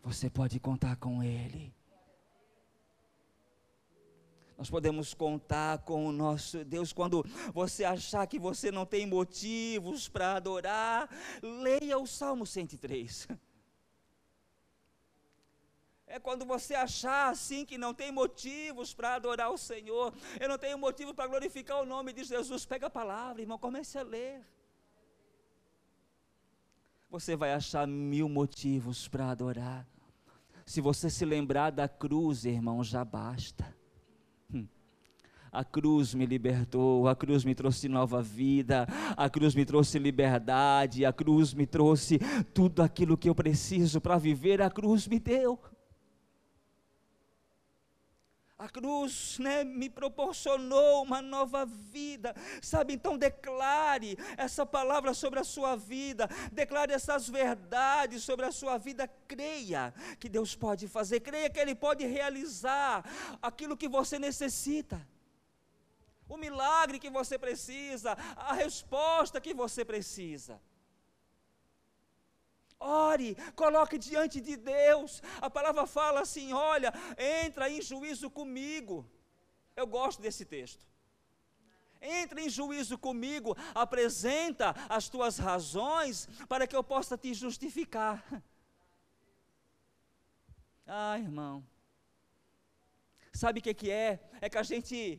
Você 0.03 0.31
pode 0.31 0.59
contar 0.59 0.97
com 0.97 1.23
Ele. 1.23 1.75
Nós 4.57 4.71
podemos 4.71 5.13
contar 5.13 5.79
com 5.79 6.07
o 6.07 6.13
nosso 6.13 6.65
Deus 6.65 6.93
quando 6.93 7.25
você 7.53 7.85
achar 7.85 8.27
que 8.27 8.39
você 8.39 8.71
não 8.71 8.87
tem 8.87 9.07
motivos 9.07 10.09
para 10.09 10.37
adorar, 10.37 11.11
leia 11.43 11.99
o 11.99 12.07
Salmo 12.07 12.47
103. 12.47 13.29
É 16.15 16.21
quando 16.21 16.45
você 16.45 16.77
achar 16.77 17.29
assim 17.29 17.65
que 17.65 17.77
não 17.77 17.93
tem 17.93 18.13
motivos 18.13 18.95
para 18.95 19.17
adorar 19.17 19.51
o 19.51 19.59
Senhor, 19.59 20.15
eu 20.39 20.49
não 20.49 20.57
tenho 20.57 20.79
motivo 20.79 21.13
para 21.13 21.27
glorificar 21.27 21.83
o 21.83 21.85
nome 21.85 22.13
de 22.13 22.23
Jesus. 22.23 22.65
Pega 22.65 22.87
a 22.87 22.91
palavra, 22.91 23.43
irmão, 23.43 23.59
comece 23.59 23.99
a 23.99 24.05
ler. 24.05 24.41
Você 27.11 27.35
vai 27.35 27.53
achar 27.53 27.85
mil 27.89 28.29
motivos 28.29 29.09
para 29.09 29.29
adorar. 29.29 29.85
Se 30.65 30.81
você 30.81 31.11
se 31.11 31.25
lembrar 31.25 31.71
da 31.71 31.89
cruz, 31.89 32.45
irmão, 32.45 32.85
já 32.85 33.05
basta. 33.05 33.77
Hum. 34.55 34.69
A 35.51 35.65
cruz 35.65 36.15
me 36.15 36.27
libertou, 36.27 37.09
a 37.09 37.17
cruz 37.17 37.45
me 37.45 37.57
trouxe 37.57 37.89
nova 37.89 38.23
vida, 38.23 38.87
a 39.17 39.29
cruz 39.29 39.53
me 39.53 39.65
trouxe 39.65 39.99
liberdade, 39.99 41.05
a 41.05 41.13
cruz 41.13 41.53
me 41.53 41.67
trouxe 41.67 42.21
tudo 42.55 42.85
aquilo 42.85 43.19
que 43.19 43.29
eu 43.29 43.35
preciso 43.35 44.01
para 44.01 44.17
viver, 44.17 44.63
a 44.63 44.71
cruz 44.71 45.09
me 45.09 45.19
deu. 45.19 45.59
A 48.65 48.69
cruz 48.71 49.39
né, 49.39 49.63
me 49.63 49.91
proporcionou 49.91 51.03
uma 51.03 51.21
nova 51.21 51.67
vida, 51.67 52.35
sabe? 52.63 52.95
Então 52.95 53.19
declare 53.19 54.17
essa 54.39 54.65
palavra 54.65 55.13
sobre 55.13 55.39
a 55.39 55.45
sua 55.45 55.77
vida, 55.77 56.27
declare 56.51 56.91
essas 56.95 57.29
verdades 57.29 58.23
sobre 58.23 58.47
a 58.47 58.51
sua 58.51 58.79
vida. 58.79 59.07
Creia 59.29 59.93
que 60.19 60.31
Deus 60.31 60.57
pode 60.57 60.89
fazer, 60.89 61.21
creia 61.21 61.51
que 61.51 61.61
Ele 61.61 61.75
pode 61.75 62.07
realizar 62.07 63.05
aquilo 63.43 63.77
que 63.77 63.87
você 63.87 64.19
necessita, 64.19 65.07
o 66.27 66.39
milagre 66.39 66.99
que 66.99 67.11
você 67.11 67.39
precisa, 67.39 68.17
a 68.35 68.55
resposta 68.55 69.43
que 69.43 69.53
você 69.53 69.85
precisa. 69.85 70.59
Ore, 72.79 73.37
coloque 73.55 73.97
diante 73.99 74.41
de 74.41 74.57
Deus. 74.57 75.23
A 75.41 75.49
palavra 75.49 75.87
fala 75.87 76.21
assim: 76.21 76.53
olha, 76.53 76.93
entra 77.19 77.71
em 77.71 77.81
juízo 77.81 78.31
comigo. 78.31 79.09
Eu 79.77 79.87
gosto 79.87 80.21
desse 80.21 80.45
texto. 80.45 80.85
Entra 82.01 82.41
em 82.41 82.51
juízo 82.51 82.99
comigo, 82.99 83.57
apresenta 83.75 84.75
as 84.91 85.09
tuas 85.09 85.39
razões 85.39 86.29
para 86.47 86.67
que 86.67 86.77
eu 86.77 86.85
possa 86.85 87.17
te 87.17 87.33
justificar. 87.33 88.25
Ah, 90.87 91.19
irmão. 91.19 91.67
Sabe 93.33 93.59
o 93.59 93.63
que, 93.63 93.73
que 93.73 93.91
é? 93.91 94.21
É 94.39 94.51
que 94.51 94.59
a 94.59 94.63
gente 94.63 95.19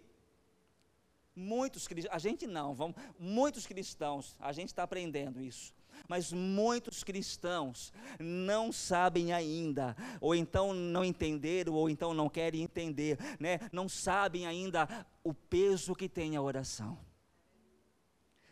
muitos 1.35 1.87
a 2.11 2.19
gente 2.19 2.45
não, 2.45 2.75
vamos, 2.75 2.95
muitos 3.17 3.65
cristãos, 3.65 4.35
a 4.39 4.51
gente 4.53 4.67
está 4.67 4.83
aprendendo 4.83 5.41
isso 5.41 5.73
mas 6.07 6.31
muitos 6.31 7.03
cristãos 7.03 7.93
não 8.19 8.71
sabem 8.71 9.33
ainda, 9.33 9.95
ou 10.21 10.35
então 10.35 10.73
não 10.73 11.03
entenderam, 11.03 11.73
ou 11.73 11.89
então 11.89 12.13
não 12.13 12.29
querem 12.29 12.61
entender, 12.61 13.17
né? 13.39 13.59
não 13.71 13.89
sabem 13.89 14.45
ainda 14.45 14.87
o 15.23 15.33
peso 15.33 15.95
que 15.95 16.07
tem 16.09 16.35
a 16.35 16.41
oração, 16.41 16.97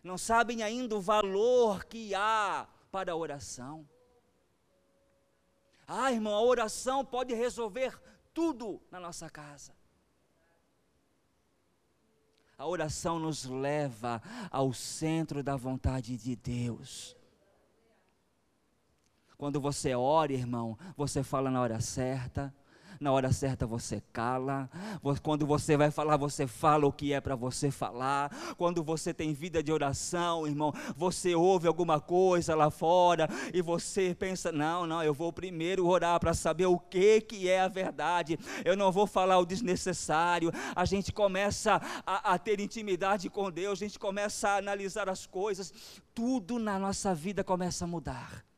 não 0.03 0.17
sabem 0.17 0.63
ainda 0.63 0.95
o 0.95 1.01
valor 1.01 1.85
que 1.85 2.13
há 2.13 2.67
para 2.91 3.11
a 3.11 3.15
oração. 3.15 3.87
Ah, 5.87 6.11
irmão, 6.11 6.33
a 6.33 6.41
oração 6.41 7.03
pode 7.03 7.33
resolver 7.33 7.99
tudo 8.33 8.81
na 8.91 8.99
nossa 8.99 9.29
casa. 9.29 9.73
A 12.57 12.67
oração 12.67 13.19
nos 13.19 13.45
leva 13.45 14.21
ao 14.51 14.73
centro 14.73 15.43
da 15.43 15.55
vontade 15.55 16.15
de 16.15 16.35
Deus. 16.35 17.15
Quando 19.43 19.59
você 19.59 19.93
ora, 19.93 20.31
irmão, 20.31 20.77
você 20.95 21.21
fala 21.21 21.51
na 21.51 21.59
hora 21.59 21.81
certa 21.81 22.53
na 22.97 23.11
hora 23.11 23.33
certa 23.33 23.67
você 23.67 24.01
cala. 24.13 24.69
Quando 25.21 25.45
você 25.45 25.75
vai 25.75 25.91
falar, 25.91 26.15
você 26.15 26.47
fala 26.47 26.87
o 26.87 26.93
que 26.93 27.11
é 27.11 27.19
para 27.19 27.35
você 27.35 27.69
falar. 27.69 28.31
Quando 28.55 28.81
você 28.81 29.13
tem 29.13 29.33
vida 29.33 29.61
de 29.61 29.69
oração, 29.69 30.47
irmão, 30.47 30.73
você 30.95 31.35
ouve 31.35 31.67
alguma 31.67 31.99
coisa 31.99 32.55
lá 32.55 32.71
fora 32.71 33.27
e 33.53 33.61
você 33.61 34.15
pensa: 34.15 34.49
não, 34.49 34.87
não, 34.87 35.03
eu 35.03 35.13
vou 35.13 35.33
primeiro 35.33 35.85
orar 35.85 36.17
para 36.21 36.33
saber 36.33 36.67
o 36.67 36.79
que, 36.79 37.19
que 37.19 37.49
é 37.49 37.59
a 37.59 37.67
verdade. 37.67 38.39
Eu 38.63 38.77
não 38.77 38.93
vou 38.93 39.05
falar 39.05 39.39
o 39.39 39.45
desnecessário. 39.45 40.53
A 40.73 40.85
gente 40.85 41.11
começa 41.11 41.81
a, 42.05 42.33
a 42.33 42.37
ter 42.39 42.61
intimidade 42.61 43.29
com 43.29 43.51
Deus, 43.51 43.81
a 43.81 43.85
gente 43.85 43.99
começa 43.99 44.47
a 44.47 44.57
analisar 44.57 45.09
as 45.09 45.25
coisas. 45.25 45.73
Tudo 46.13 46.57
na 46.57 46.79
nossa 46.79 47.13
vida 47.13 47.43
começa 47.43 47.83
a 47.83 47.87
mudar 47.89 48.52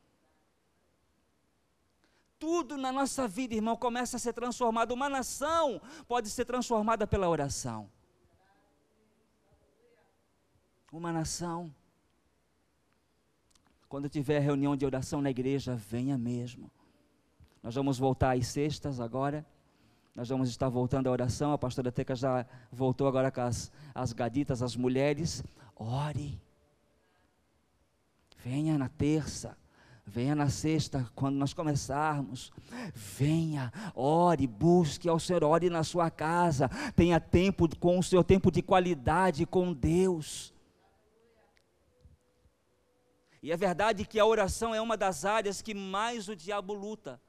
tudo 2.38 2.76
na 2.76 2.92
nossa 2.92 3.26
vida, 3.26 3.54
irmão, 3.54 3.76
começa 3.76 4.16
a 4.16 4.20
ser 4.20 4.32
transformado. 4.32 4.92
Uma 4.92 5.08
nação 5.08 5.80
pode 6.06 6.30
ser 6.30 6.44
transformada 6.44 7.06
pela 7.06 7.28
oração. 7.28 7.90
Uma 10.92 11.12
nação. 11.12 11.74
Quando 13.88 14.08
tiver 14.08 14.40
reunião 14.40 14.76
de 14.76 14.84
oração 14.84 15.20
na 15.20 15.30
igreja, 15.30 15.74
venha 15.74 16.18
mesmo. 16.18 16.70
Nós 17.62 17.74
vamos 17.74 17.98
voltar 17.98 18.36
às 18.36 18.46
sextas 18.46 19.00
agora. 19.00 19.44
Nós 20.14 20.28
vamos 20.28 20.48
estar 20.48 20.68
voltando 20.68 21.08
à 21.08 21.10
oração. 21.10 21.52
A 21.52 21.58
pastora 21.58 21.92
Teca 21.92 22.14
já 22.14 22.46
voltou 22.70 23.06
agora 23.06 23.30
com 23.30 23.40
as, 23.42 23.70
as 23.94 24.12
gaditas, 24.12 24.62
as 24.62 24.76
mulheres. 24.76 25.42
Ore. 25.74 26.40
Venha 28.38 28.78
na 28.78 28.88
terça. 28.88 29.56
Venha 30.08 30.36
na 30.36 30.48
sexta, 30.48 31.10
quando 31.16 31.34
nós 31.34 31.52
começarmos. 31.52 32.52
Venha, 32.94 33.72
ore, 33.94 34.46
busque 34.46 35.08
ao 35.08 35.18
Senhor, 35.18 35.42
ore 35.42 35.68
na 35.68 35.82
sua 35.82 36.10
casa. 36.10 36.68
Tenha 36.94 37.18
tempo 37.18 37.68
com 37.76 37.98
o 37.98 38.02
seu 38.02 38.22
tempo 38.22 38.50
de 38.50 38.62
qualidade 38.62 39.44
com 39.44 39.72
Deus. 39.72 40.54
E 43.42 43.50
é 43.50 43.56
verdade 43.56 44.06
que 44.06 44.20
a 44.20 44.24
oração 44.24 44.74
é 44.74 44.80
uma 44.80 44.96
das 44.96 45.24
áreas 45.24 45.60
que 45.60 45.74
mais 45.74 46.28
o 46.28 46.36
diabo 46.36 46.72
luta 46.72 47.20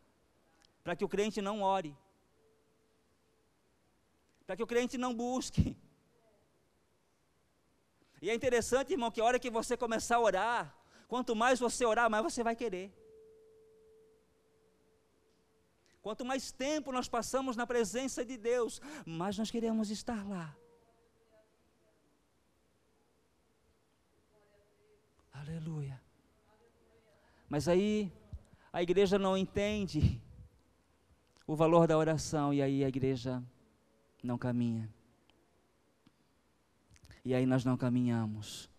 para 0.84 0.96
que 0.96 1.04
o 1.04 1.10
crente 1.10 1.42
não 1.42 1.64
ore, 1.64 1.98
para 4.46 4.56
que 4.56 4.64
o 4.64 4.68
crente 4.68 4.98
não 4.98 5.14
busque. 5.14 5.76
E 8.22 8.30
é 8.30 8.34
interessante, 8.34 8.94
irmão, 8.94 9.12
que 9.12 9.20
a 9.20 9.26
hora 9.26 9.38
que 9.38 9.50
você 9.50 9.76
começar 9.76 10.16
a 10.16 10.22
orar, 10.22 10.77
Quanto 11.08 11.36
mais 11.36 11.60
você 11.60 11.86
orar, 11.86 12.10
mais 12.10 12.24
você 12.24 12.44
vai 12.44 12.56
querer. 12.56 12.92
Quanto 16.02 16.24
mais 16.24 16.52
tempo 16.52 16.92
nós 16.92 17.08
passamos 17.08 17.56
na 17.56 17.68
presença 17.68 18.24
de 18.24 18.38
Deus, 18.38 18.82
mais 19.06 19.38
nós 19.38 19.52
queremos 19.52 19.90
estar 19.90 20.28
lá. 20.28 20.56
Aleluia. 25.34 26.02
Mas 27.50 27.68
aí 27.68 28.12
a 28.72 28.82
igreja 28.82 29.18
não 29.18 29.38
entende 29.38 30.22
o 31.46 31.56
valor 31.56 31.88
da 31.88 31.98
oração 31.98 32.54
e 32.54 32.62
aí 32.62 32.84
a 32.84 32.90
igreja 32.90 33.44
não 34.22 34.38
caminha. 34.38 34.90
E 37.24 37.34
aí 37.34 37.46
nós 37.46 37.64
não 37.64 37.78
caminhamos. 37.78 38.70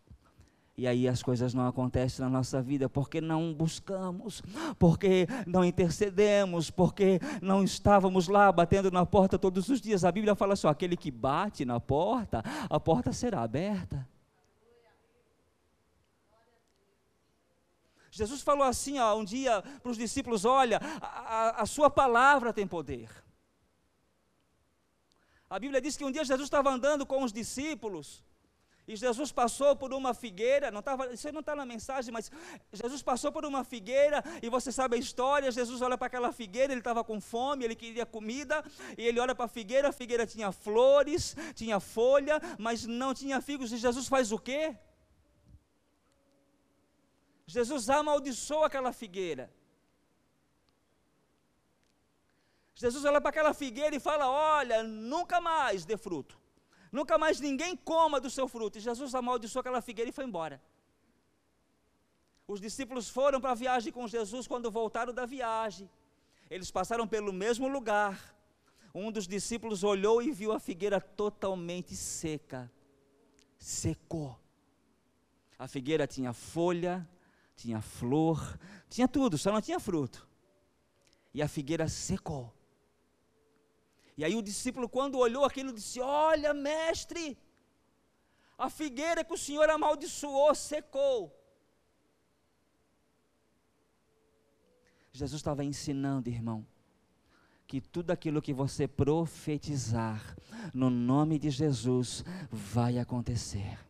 E 0.78 0.86
aí 0.86 1.08
as 1.08 1.24
coisas 1.24 1.52
não 1.52 1.66
acontecem 1.66 2.24
na 2.24 2.30
nossa 2.30 2.62
vida 2.62 2.88
porque 2.88 3.20
não 3.20 3.52
buscamos, 3.52 4.40
porque 4.78 5.26
não 5.44 5.64
intercedemos, 5.64 6.70
porque 6.70 7.18
não 7.42 7.64
estávamos 7.64 8.28
lá 8.28 8.52
batendo 8.52 8.88
na 8.88 9.04
porta 9.04 9.36
todos 9.36 9.68
os 9.68 9.80
dias. 9.80 10.04
A 10.04 10.12
Bíblia 10.12 10.36
fala 10.36 10.54
só: 10.54 10.68
aquele 10.68 10.96
que 10.96 11.10
bate 11.10 11.64
na 11.64 11.80
porta, 11.80 12.44
a 12.70 12.78
porta 12.78 13.12
será 13.12 13.42
aberta. 13.42 14.08
Jesus 18.08 18.40
falou 18.40 18.62
assim 18.62 19.00
ó, 19.00 19.16
um 19.16 19.24
dia 19.24 19.60
para 19.82 19.90
os 19.90 19.98
discípulos: 19.98 20.44
Olha, 20.44 20.80
a, 21.00 21.06
a, 21.06 21.62
a 21.62 21.66
sua 21.66 21.90
palavra 21.90 22.52
tem 22.52 22.68
poder. 22.68 23.10
A 25.50 25.58
Bíblia 25.58 25.80
diz 25.80 25.96
que 25.96 26.04
um 26.04 26.12
dia 26.12 26.24
Jesus 26.24 26.46
estava 26.46 26.70
andando 26.70 27.04
com 27.04 27.24
os 27.24 27.32
discípulos 27.32 28.22
e 28.88 28.96
Jesus 28.96 29.30
passou 29.30 29.76
por 29.76 29.92
uma 29.92 30.14
figueira, 30.14 30.70
não 30.70 30.80
tava, 30.80 31.12
isso 31.12 31.30
não 31.30 31.40
está 31.40 31.54
na 31.54 31.66
mensagem, 31.66 32.10
mas 32.10 32.30
Jesus 32.72 33.02
passou 33.02 33.30
por 33.30 33.44
uma 33.44 33.62
figueira, 33.62 34.24
e 34.42 34.48
você 34.48 34.72
sabe 34.72 34.96
a 34.96 34.98
história, 34.98 35.50
Jesus 35.50 35.82
olha 35.82 35.98
para 35.98 36.06
aquela 36.06 36.32
figueira, 36.32 36.72
ele 36.72 36.80
estava 36.80 37.04
com 37.04 37.20
fome, 37.20 37.66
ele 37.66 37.76
queria 37.76 38.06
comida, 38.06 38.64
e 38.96 39.06
ele 39.06 39.20
olha 39.20 39.34
para 39.34 39.44
a 39.44 39.48
figueira, 39.48 39.90
a 39.90 39.92
figueira 39.92 40.26
tinha 40.26 40.50
flores, 40.50 41.36
tinha 41.54 41.78
folha, 41.78 42.40
mas 42.58 42.86
não 42.86 43.12
tinha 43.12 43.42
figos, 43.42 43.70
e 43.72 43.76
Jesus 43.76 44.08
faz 44.08 44.32
o 44.32 44.38
quê? 44.38 44.74
Jesus 47.46 47.90
amaldiçoa 47.90 48.66
aquela 48.68 48.92
figueira. 48.92 49.52
Jesus 52.74 53.04
olha 53.04 53.20
para 53.20 53.30
aquela 53.30 53.52
figueira 53.52 53.96
e 53.96 54.00
fala: 54.00 54.28
Olha, 54.30 54.82
nunca 54.82 55.40
mais 55.40 55.84
dê 55.84 55.96
fruto. 55.96 56.37
Nunca 56.90 57.18
mais 57.18 57.40
ninguém 57.40 57.76
coma 57.76 58.20
do 58.20 58.30
seu 58.30 58.48
fruto. 58.48 58.78
E 58.78 58.80
Jesus 58.80 59.14
amaldiçoou 59.14 59.60
aquela 59.60 59.80
figueira 59.80 60.08
e 60.10 60.12
foi 60.12 60.24
embora. 60.24 60.60
Os 62.46 62.60
discípulos 62.60 63.08
foram 63.10 63.40
para 63.40 63.50
a 63.50 63.54
viagem 63.54 63.92
com 63.92 64.08
Jesus 64.08 64.46
quando 64.46 64.70
voltaram 64.70 65.12
da 65.12 65.26
viagem. 65.26 65.88
Eles 66.50 66.70
passaram 66.70 67.06
pelo 67.06 67.32
mesmo 67.32 67.68
lugar. 67.68 68.34
Um 68.94 69.12
dos 69.12 69.28
discípulos 69.28 69.84
olhou 69.84 70.22
e 70.22 70.30
viu 70.30 70.52
a 70.52 70.58
figueira 70.58 71.00
totalmente 71.00 71.94
seca. 71.94 72.72
Secou. 73.58 74.38
A 75.58 75.68
figueira 75.68 76.06
tinha 76.06 76.32
folha, 76.32 77.06
tinha 77.54 77.82
flor, 77.82 78.58
tinha 78.88 79.06
tudo, 79.06 79.36
só 79.36 79.52
não 79.52 79.60
tinha 79.60 79.78
fruto. 79.78 80.26
E 81.34 81.42
a 81.42 81.48
figueira 81.48 81.86
secou. 81.88 82.54
E 84.18 84.24
aí 84.24 84.34
o 84.34 84.42
discípulo, 84.42 84.88
quando 84.88 85.16
olhou 85.16 85.44
aquilo, 85.44 85.72
disse: 85.72 86.00
Olha, 86.00 86.52
mestre, 86.52 87.38
a 88.58 88.68
figueira 88.68 89.24
que 89.24 89.32
o 89.32 89.38
Senhor 89.38 89.70
amaldiçoou 89.70 90.52
secou. 90.56 91.32
Jesus 95.12 95.40
estava 95.40 95.64
ensinando, 95.64 96.28
irmão, 96.28 96.66
que 97.66 97.80
tudo 97.80 98.10
aquilo 98.10 98.42
que 98.42 98.52
você 98.52 98.88
profetizar 98.88 100.36
no 100.74 100.90
nome 100.90 101.38
de 101.38 101.50
Jesus 101.50 102.24
vai 102.50 102.98
acontecer 102.98 103.87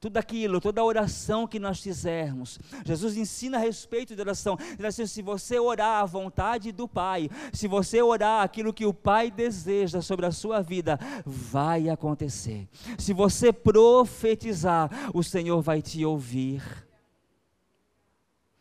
tudo 0.00 0.16
aquilo, 0.16 0.62
toda 0.62 0.82
oração 0.82 1.46
que 1.46 1.58
nós 1.58 1.80
fizermos. 1.80 2.58
Jesus 2.86 3.18
ensina 3.18 3.58
a 3.58 3.60
respeito 3.60 4.16
de 4.16 4.20
oração. 4.22 4.56
Ele 4.78 4.86
assim, 4.86 5.06
se 5.06 5.20
você 5.20 5.58
orar 5.58 6.02
à 6.02 6.06
vontade 6.06 6.72
do 6.72 6.88
Pai, 6.88 7.28
se 7.52 7.68
você 7.68 8.00
orar 8.00 8.42
aquilo 8.42 8.72
que 8.72 8.86
o 8.86 8.94
Pai 8.94 9.30
deseja 9.30 10.00
sobre 10.00 10.24
a 10.24 10.32
sua 10.32 10.62
vida, 10.62 10.98
vai 11.26 11.90
acontecer. 11.90 12.66
Se 12.98 13.12
você 13.12 13.52
profetizar, 13.52 14.90
o 15.12 15.22
Senhor 15.22 15.60
vai 15.60 15.82
te 15.82 16.02
ouvir. 16.02 16.62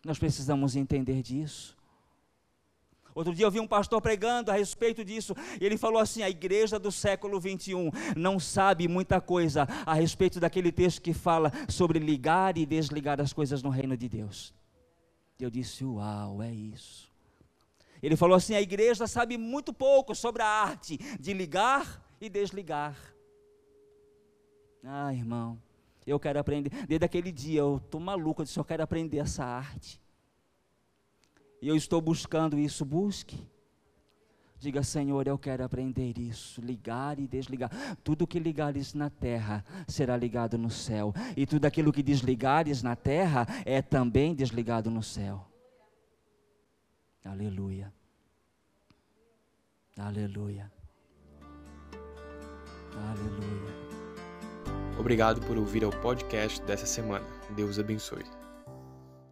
Nós 0.04 0.20
precisamos 0.20 0.76
entender 0.76 1.24
disso. 1.24 1.79
Outro 3.14 3.34
dia 3.34 3.46
eu 3.46 3.52
vi 3.52 3.60
um 3.60 3.68
pastor 3.68 4.02
pregando 4.02 4.52
a 4.52 4.54
respeito 4.54 5.04
disso, 5.04 5.36
e 5.60 5.66
ele 5.66 5.78
falou 5.78 6.00
assim: 6.00 6.22
a 6.22 6.30
igreja 6.30 6.80
do 6.80 6.92
século 6.92 7.40
21 7.40 7.90
não 8.16 8.40
sabe 8.40 8.88
muita 8.88 9.20
coisa 9.20 9.68
a 9.86 9.94
respeito 9.94 10.40
daquele 10.40 10.72
texto 10.72 11.02
que 11.02 11.14
fala 11.14 11.52
sobre 11.68 12.00
ligar 12.00 12.58
e 12.58 12.66
desligar 12.66 13.20
as 13.20 13.34
coisas 13.34 13.64
no 13.64 13.70
reino 13.70 13.98
de 13.98 14.08
Deus. 14.08 14.54
Eu 15.40 15.50
disse: 15.50 15.86
Uau, 15.86 16.42
é 16.42 16.52
isso. 16.52 17.10
Ele 18.02 18.16
falou 18.16 18.36
assim: 18.36 18.56
a 18.56 18.62
igreja 18.62 19.08
sabe 19.08 19.38
muito 19.38 19.74
pouco 19.74 20.16
sobre 20.16 20.42
a 20.42 20.48
arte 20.48 20.98
de 21.20 21.34
ligar 21.34 22.02
e 22.20 22.30
desligar. 22.30 22.98
Ah, 24.84 25.14
irmão, 25.14 25.62
eu 26.06 26.20
quero 26.20 26.40
aprender. 26.40 26.70
Desde 26.88 27.06
aquele 27.06 27.32
dia 27.32 27.60
eu 27.60 27.78
estou 27.78 28.00
maluco, 28.00 28.42
eu 28.42 28.46
disse: 28.46 28.60
eu 28.60 28.66
quero 28.66 28.84
aprender 28.84 29.18
essa 29.20 29.44
arte. 29.44 30.00
E 31.62 31.68
eu 31.68 31.76
estou 31.76 32.02
buscando 32.02 32.58
isso, 32.58 32.86
busque. 32.86 33.48
Diga, 34.60 34.84
Senhor, 34.84 35.26
eu 35.26 35.38
quero 35.38 35.64
aprender 35.64 36.18
isso, 36.18 36.60
ligar 36.60 37.18
e 37.18 37.28
desligar. 37.28 37.72
Tudo 38.04 38.28
que 38.28 38.40
ligares 38.40 38.94
na 38.94 39.10
terra 39.10 39.64
será 39.88 40.18
ligado 40.18 40.58
no 40.58 40.70
céu, 40.70 41.14
e 41.36 41.46
tudo 41.46 41.64
aquilo 41.66 41.94
que 41.94 42.04
desligares 42.04 42.84
na 42.84 42.94
terra 42.94 43.48
é 43.66 43.82
também 43.82 44.36
desligado 44.36 44.92
no 44.92 45.02
céu. 45.02 45.46
Aleluia. 47.24 47.94
Aleluia. 49.98 50.72
Aleluia. 52.96 53.90
Obrigado 55.00 55.40
por 55.42 55.58
ouvir 55.58 55.86
o 55.86 55.90
podcast 55.90 56.62
dessa 56.64 56.86
semana. 56.86 57.26
Deus 57.56 57.80
abençoe. 57.80 58.39